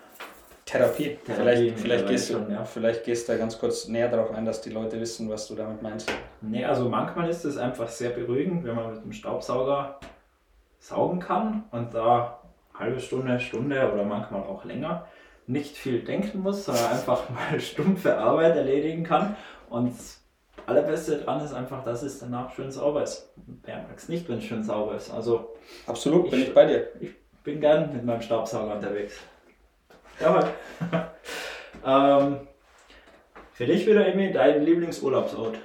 Therapie. 0.66 1.16
Therapie 1.24 1.70
vielleicht, 1.70 1.78
vielleicht, 1.78 2.06
gehst 2.08 2.30
du, 2.30 2.38
ja. 2.50 2.64
vielleicht 2.64 3.04
gehst 3.04 3.28
du 3.28 3.32
da 3.32 3.38
ganz 3.38 3.56
kurz 3.58 3.86
näher 3.86 4.08
darauf 4.08 4.32
ein, 4.32 4.44
dass 4.44 4.60
die 4.60 4.70
Leute 4.70 5.00
wissen, 5.00 5.30
was 5.30 5.46
du 5.46 5.54
damit 5.54 5.80
meinst. 5.80 6.10
Nee, 6.40 6.64
also 6.64 6.88
manchmal 6.88 7.30
ist 7.30 7.44
es 7.44 7.56
einfach 7.56 7.88
sehr 7.88 8.10
beruhigend, 8.10 8.64
wenn 8.64 8.74
man 8.74 8.92
mit 8.92 9.04
dem 9.04 9.12
Staubsauger 9.12 10.00
saugen 10.80 11.20
kann 11.20 11.64
und 11.70 11.94
da 11.94 12.40
halbe 12.74 12.98
Stunde, 13.00 13.38
Stunde 13.38 13.90
oder 13.92 14.04
manchmal 14.04 14.42
auch 14.42 14.64
länger 14.64 15.06
nicht 15.46 15.76
viel 15.76 16.02
denken 16.02 16.40
muss, 16.40 16.64
sondern 16.64 16.86
einfach 16.86 17.30
mal 17.30 17.60
stumpfe 17.60 18.18
Arbeit 18.18 18.56
erledigen 18.56 19.04
kann. 19.04 19.36
Und 19.70 19.96
das 19.96 20.20
Allerbeste 20.66 21.18
dran 21.18 21.40
ist 21.44 21.54
einfach, 21.54 21.84
dass 21.84 22.02
es 22.02 22.18
danach 22.18 22.52
schön 22.52 22.72
sauber 22.72 23.04
ist. 23.04 23.32
Wer 23.64 23.76
mag 23.76 23.96
es 23.96 24.08
nicht, 24.08 24.28
wenn 24.28 24.38
es 24.38 24.44
schön 24.44 24.64
sauber 24.64 24.96
ist? 24.96 25.12
Also 25.14 25.54
Absolut, 25.86 26.28
bin 26.30 26.40
Ich- 26.40 26.48
ich 26.48 26.54
bei 26.54 26.66
dir. 26.66 26.88
ich 26.98 27.10
bin 27.44 27.60
gern 27.60 27.92
mit 27.92 28.04
meinem 28.04 28.20
Staubsauger 28.20 28.74
unterwegs. 28.74 29.14
Jawohl. 30.20 30.44
ähm, 31.86 32.46
für 33.52 33.66
dich 33.66 33.86
wieder, 33.86 34.06
Emi, 34.06 34.32
dein 34.32 34.64
Lieblingsurlaubsort? 34.64 35.58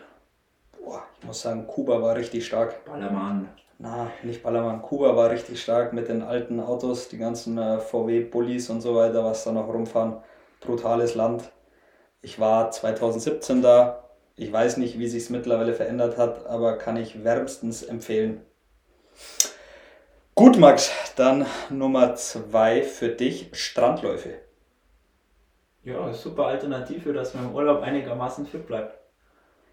Boah, 0.80 1.04
ich 1.20 1.26
muss 1.26 1.42
sagen, 1.42 1.68
Kuba 1.68 2.02
war 2.02 2.16
richtig 2.16 2.46
stark. 2.46 2.86
Ballermann. 2.86 3.50
Na, 3.80 4.12
nicht 4.24 4.44
Ballermann. 4.44 4.82
Kuba 4.82 5.16
war 5.16 5.30
richtig 5.30 5.62
stark 5.62 5.94
mit 5.94 6.08
den 6.08 6.22
alten 6.22 6.60
Autos, 6.60 7.10
die 7.10 7.18
ganzen 7.18 7.58
äh, 7.58 7.80
VW-Bullis 7.80 8.70
und 8.70 8.82
so 8.82 8.96
weiter, 8.96 9.24
was 9.24 9.44
da 9.44 9.52
noch 9.52 9.68
rumfahren. 9.68 10.18
Brutales 10.60 11.16
Land. 11.16 11.52
Ich 12.22 12.40
war 12.40 12.70
2017 12.70 13.62
da. 13.62 14.10
Ich 14.36 14.52
weiß 14.52 14.78
nicht, 14.78 15.00
wie 15.00 15.08
sich 15.08 15.24
es 15.24 15.30
mittlerweile 15.30 15.74
verändert 15.74 16.18
hat, 16.18 16.46
aber 16.46 16.78
kann 16.78 16.98
ich 16.98 17.24
wärmstens 17.24 17.84
empfehlen. 17.84 18.42
Gut, 20.34 20.58
Max, 20.58 20.92
dann 21.18 21.46
Nummer 21.70 22.16
zwei 22.16 22.84
für 22.84 23.10
dich: 23.10 23.50
Strandläufe. 23.52 24.36
Ja, 25.84 26.14
super 26.14 26.46
Alternative, 26.46 27.12
dass 27.12 27.34
man 27.34 27.50
im 27.50 27.56
Urlaub 27.56 27.82
einigermaßen 27.82 28.46
fit 28.46 28.66
bleibt. 28.66 28.98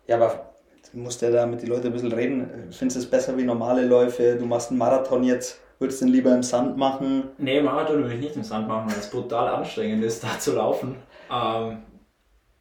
Ja, 0.07 0.17
aber 0.17 0.55
du 0.91 0.99
musst 0.99 1.23
ja 1.23 1.31
da 1.31 1.47
mit 1.47 1.63
den 1.63 1.69
Leuten 1.69 1.87
ein 1.87 1.93
bisschen 1.93 2.13
reden. 2.13 2.69
Findest 2.71 2.97
du 2.97 3.01
es 3.01 3.11
besser 3.11 3.37
wie 3.37 3.45
normale 3.45 3.85
Läufe? 3.85 4.37
Du 4.37 4.47
machst 4.47 4.71
einen 4.71 4.79
Marathon 4.79 5.23
jetzt, 5.23 5.61
würdest 5.79 6.01
du 6.01 6.07
den 6.07 6.15
lieber 6.15 6.35
im 6.35 6.43
Sand 6.43 6.77
machen? 6.77 7.31
Nee, 7.39 7.61
Marathon 7.61 8.03
würde 8.03 8.15
ich 8.15 8.21
nicht 8.21 8.37
im 8.37 8.43
Sand 8.43 8.67
machen, 8.67 8.91
weil 8.91 8.99
es 8.99 9.11
brutal 9.11 9.49
anstrengend 9.49 10.03
ist, 10.03 10.25
da 10.25 10.39
zu 10.39 10.55
laufen. 10.55 10.97
Ähm, 11.31 11.83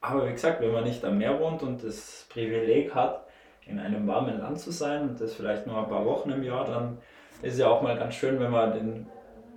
aber 0.01 0.27
wie 0.27 0.33
gesagt, 0.33 0.61
wenn 0.61 0.71
man 0.71 0.83
nicht 0.83 1.03
am 1.03 1.17
Meer 1.17 1.39
wohnt 1.39 1.63
und 1.63 1.83
das 1.83 2.27
Privileg 2.29 2.93
hat, 2.93 3.25
in 3.65 3.79
einem 3.79 4.07
warmen 4.07 4.39
Land 4.39 4.59
zu 4.59 4.71
sein 4.71 5.09
und 5.09 5.19
das 5.19 5.33
vielleicht 5.33 5.67
nur 5.67 5.77
ein 5.77 5.89
paar 5.89 6.05
Wochen 6.05 6.29
im 6.29 6.43
Jahr, 6.43 6.65
dann 6.65 6.99
ist 7.41 7.59
ja 7.59 7.67
auch 7.67 7.81
mal 7.81 7.97
ganz 7.97 8.15
schön, 8.15 8.39
wenn 8.39 8.51
man 8.51 8.73
den 8.73 9.07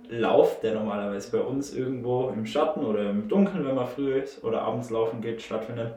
Lauf, 0.09 0.59
der 0.59 0.73
normalerweise 0.73 1.31
bei 1.31 1.43
uns 1.43 1.73
irgendwo 1.73 2.29
im 2.29 2.45
Schatten 2.45 2.85
oder 2.85 3.09
im 3.09 3.29
Dunkeln, 3.29 3.65
wenn 3.65 3.75
man 3.75 3.87
früh 3.87 4.19
ist 4.19 4.43
oder 4.43 4.61
abends 4.61 4.89
laufen 4.89 5.21
geht, 5.21 5.41
stattfindet, 5.41 5.93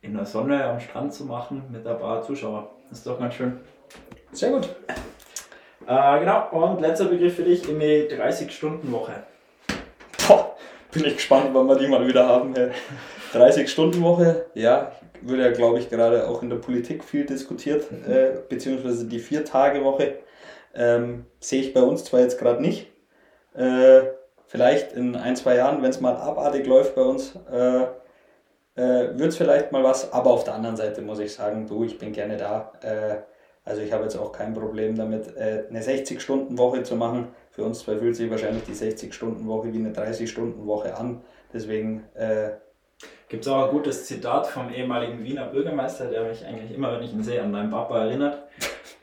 in 0.00 0.14
der 0.14 0.26
Sonne 0.26 0.64
am 0.64 0.80
Strand 0.80 1.12
zu 1.12 1.24
machen 1.24 1.64
mit 1.70 1.86
ein 1.86 1.98
paar 1.98 2.22
Zuschauern. 2.22 2.66
Das 2.88 2.98
ist 2.98 3.06
doch 3.06 3.18
ganz 3.18 3.34
schön. 3.34 3.60
Sehr 4.32 4.50
gut. 4.50 4.68
Äh, 5.86 6.20
genau, 6.20 6.48
und 6.52 6.80
letzter 6.80 7.06
Begriff 7.06 7.34
für 7.34 7.42
dich, 7.42 7.68
eine 7.68 8.04
30-Stunden-Woche. 8.04 9.24
Boah, 10.28 10.54
bin 10.92 11.04
ich 11.04 11.14
gespannt, 11.14 11.50
wann 11.52 11.66
wir 11.66 11.76
die 11.76 11.88
mal 11.88 12.06
wieder 12.06 12.26
haben. 12.26 12.54
30-Stunden-Woche, 13.34 14.46
ja, 14.54 14.92
wird 15.22 15.40
ja, 15.40 15.50
glaube 15.50 15.80
ich, 15.80 15.90
gerade 15.90 16.28
auch 16.28 16.42
in 16.42 16.50
der 16.50 16.56
Politik 16.56 17.02
viel 17.02 17.26
diskutiert, 17.26 17.90
äh, 18.06 18.38
beziehungsweise 18.48 19.06
die 19.06 19.18
Vier-Tage-Woche 19.18 20.18
ähm, 20.74 21.26
sehe 21.40 21.60
ich 21.60 21.74
bei 21.74 21.82
uns 21.82 22.04
zwar 22.04 22.20
jetzt 22.20 22.38
gerade 22.38 22.60
nicht. 22.60 22.88
Äh, 23.54 24.02
vielleicht 24.46 24.92
in 24.92 25.16
ein, 25.16 25.36
zwei 25.36 25.56
Jahren, 25.56 25.82
wenn 25.82 25.90
es 25.90 26.00
mal 26.00 26.16
abartig 26.16 26.66
läuft 26.66 26.94
bei 26.94 27.02
uns, 27.02 27.34
äh, 27.50 27.82
äh, 28.74 29.18
wird 29.18 29.30
es 29.30 29.36
vielleicht 29.36 29.72
mal 29.72 29.84
was, 29.84 30.12
aber 30.12 30.30
auf 30.30 30.44
der 30.44 30.54
anderen 30.54 30.76
Seite 30.76 31.02
muss 31.02 31.18
ich 31.18 31.34
sagen, 31.34 31.66
du, 31.66 31.84
ich 31.84 31.98
bin 31.98 32.12
gerne 32.12 32.36
da. 32.36 32.72
Äh, 32.82 33.16
also 33.64 33.80
ich 33.80 33.92
habe 33.92 34.04
jetzt 34.04 34.16
auch 34.16 34.32
kein 34.32 34.54
Problem 34.54 34.96
damit, 34.96 35.36
äh, 35.36 35.64
eine 35.68 35.82
60-Stunden-Woche 35.82 36.82
zu 36.82 36.96
machen. 36.96 37.28
Für 37.50 37.64
uns 37.64 37.80
zwei 37.80 37.96
fühlt 37.96 38.16
sich 38.16 38.30
wahrscheinlich 38.30 38.64
die 38.64 38.72
60-Stunden-Woche 38.72 39.72
wie 39.72 39.78
eine 39.78 39.92
30-Stunden-Woche 39.92 40.96
an. 40.96 41.22
Deswegen, 41.52 42.04
äh, 42.14 42.52
Gibt 43.28 43.46
es 43.46 43.50
auch 43.50 43.64
ein 43.64 43.70
gutes 43.70 44.04
Zitat 44.04 44.46
vom 44.46 44.68
ehemaligen 44.68 45.24
Wiener 45.24 45.46
Bürgermeister, 45.46 46.10
der 46.10 46.24
mich 46.24 46.44
eigentlich 46.44 46.70
immer, 46.70 46.92
wenn 46.92 47.02
ich 47.02 47.14
ihn 47.14 47.22
sehe, 47.22 47.42
an 47.42 47.50
meinen 47.50 47.70
Papa 47.70 48.04
erinnert. 48.04 48.42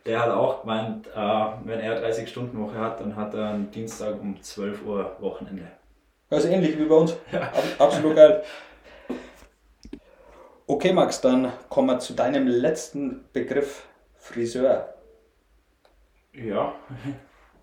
Der 0.10 0.22
hat 0.22 0.32
auch 0.32 0.62
gemeint, 0.62 1.06
äh, 1.06 1.46
wenn 1.66 1.80
er 1.82 2.04
30-Stunden-Woche 2.04 2.80
hat, 2.80 3.00
dann 3.00 3.16
hat 3.16 3.36
er 3.36 3.50
einen 3.50 3.70
Dienstag 3.70 4.20
um 4.20 4.42
12 4.42 4.84
Uhr 4.84 5.16
Wochenende. 5.20 5.68
Also 6.32 6.48
ähnlich 6.48 6.80
wie 6.80 6.86
bei 6.86 6.96
uns. 6.96 7.16
Ja. 7.32 7.54
Absolut 7.78 8.16
geil. 8.16 8.44
Okay, 10.66 10.94
Max, 10.94 11.22
dann 11.22 11.54
kommen 11.70 11.90
wir 11.90 12.00
zu 12.00 12.14
deinem 12.14 12.48
letzten 12.48 13.24
Begriff 13.34 13.84
Friseur. 14.18 14.96
Ja. 16.34 16.74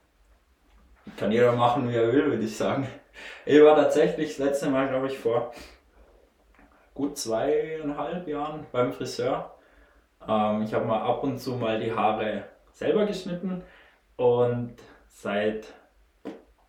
Kann 1.17 1.33
jeder 1.33 1.51
machen, 1.51 1.91
wie 1.91 1.97
er 1.97 2.13
will, 2.13 2.27
würde 2.27 2.45
ich 2.45 2.57
sagen. 2.57 2.87
Ich 3.45 3.61
war 3.61 3.75
tatsächlich 3.75 4.37
das 4.37 4.47
letzte 4.47 4.71
Mal, 4.71 4.89
glaube 4.89 5.09
ich, 5.09 5.19
vor 5.19 5.53
gut 6.95 7.19
zweieinhalb 7.19 8.29
Jahren 8.29 8.69
beim 8.71 8.93
Friseur. 8.93 9.56
Ähm, 10.29 10.63
ich 10.63 10.75
habe 10.75 10.85
mal 10.85 11.01
ab 11.01 11.23
und 11.23 11.39
zu 11.39 11.53
mal 11.53 11.79
die 11.81 11.93
Haare 11.93 12.45
selber 12.73 13.07
geschnitten 13.07 13.63
und 14.17 14.75
seit 15.09 15.73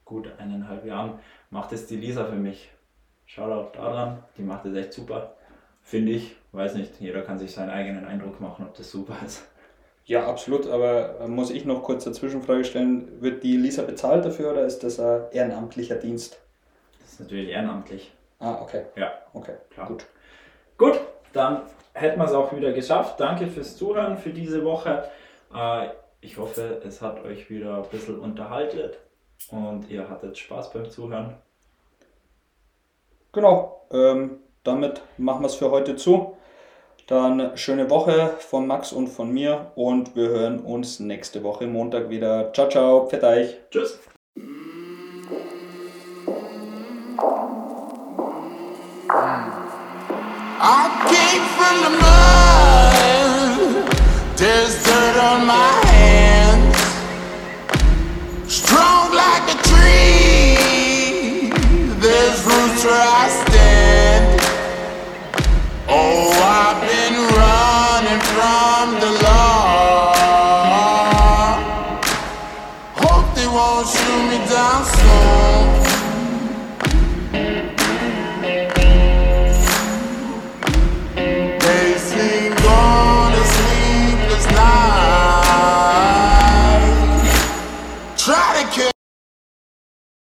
gut 0.05 0.29
eineinhalb 0.37 0.85
Jahren 0.85 1.19
macht 1.49 1.73
es 1.73 1.87
die 1.87 1.97
Lisa 1.97 2.25
für 2.25 2.35
mich. 2.35 2.69
Shoutout 3.25 3.77
daran, 3.77 4.23
die 4.37 4.43
macht 4.43 4.65
es 4.65 4.75
echt 4.75 4.93
super. 4.93 5.35
Finde 5.81 6.13
ich, 6.13 6.35
weiß 6.51 6.75
nicht, 6.75 6.99
jeder 6.99 7.21
kann 7.21 7.37
sich 7.37 7.51
seinen 7.51 7.69
eigenen 7.69 8.05
Eindruck 8.05 8.39
machen, 8.39 8.65
ob 8.65 8.75
das 8.75 8.91
super 8.91 9.15
ist. 9.25 9.47
Ja, 10.05 10.25
absolut, 10.25 10.67
aber 10.67 11.19
äh, 11.19 11.27
muss 11.27 11.49
ich 11.49 11.65
noch 11.65 11.83
kurz 11.83 12.05
eine 12.05 12.15
Zwischenfrage 12.15 12.63
stellen, 12.63 13.21
wird 13.21 13.43
die 13.43 13.57
Lisa 13.57 13.81
bezahlt 13.81 14.23
dafür 14.23 14.51
oder 14.51 14.63
ist 14.63 14.79
das 14.83 14.99
ein 15.01 15.23
ehrenamtlicher 15.33 15.95
Dienst? 15.95 16.39
Das 16.99 17.13
ist 17.13 17.19
natürlich 17.19 17.49
ehrenamtlich. 17.49 18.13
Ah, 18.39 18.61
okay. 18.61 18.85
Ja. 18.95 19.11
Okay, 19.33 19.55
klar. 19.69 19.87
Gut. 19.87 20.05
Gut, 20.77 20.99
dann 21.33 21.63
hätten 21.97 22.19
wir 22.19 22.25
es 22.25 22.33
auch 22.33 22.55
wieder 22.55 22.71
geschafft. 22.71 23.19
Danke 23.19 23.47
fürs 23.47 23.75
Zuhören 23.75 24.17
für 24.17 24.29
diese 24.29 24.63
Woche. 24.63 25.03
Äh, 25.53 25.87
ich 26.21 26.37
hoffe, 26.37 26.81
es 26.85 27.01
hat 27.01 27.23
euch 27.23 27.49
wieder 27.49 27.77
ein 27.77 27.89
bisschen 27.89 28.19
unterhalten 28.19 28.91
und 29.51 29.89
ihr 29.89 30.09
hattet 30.09 30.37
Spaß 30.37 30.71
beim 30.71 30.89
Zuhören. 30.89 31.35
Genau, 33.31 33.85
ähm, 33.91 34.39
damit 34.63 35.01
machen 35.17 35.41
wir 35.41 35.47
es 35.47 35.55
für 35.55 35.71
heute 35.71 35.95
zu. 35.95 36.37
Dann 37.07 37.55
schöne 37.57 37.89
Woche 37.89 38.31
von 38.39 38.67
Max 38.67 38.91
und 38.91 39.07
von 39.07 39.31
mir 39.31 39.71
und 39.75 40.15
wir 40.15 40.27
hören 40.27 40.59
uns 40.59 40.99
nächste 40.99 41.43
Woche 41.43 41.65
Montag 41.65 42.09
wieder. 42.09 42.51
Ciao, 42.51 42.67
ciao, 42.67 43.07
pfiat 43.07 43.23
euch. 43.23 43.55
Tschüss. 43.69 43.99
I 50.59 50.86
on 51.83 51.91
the 51.91 51.97
moon. 51.99 52.26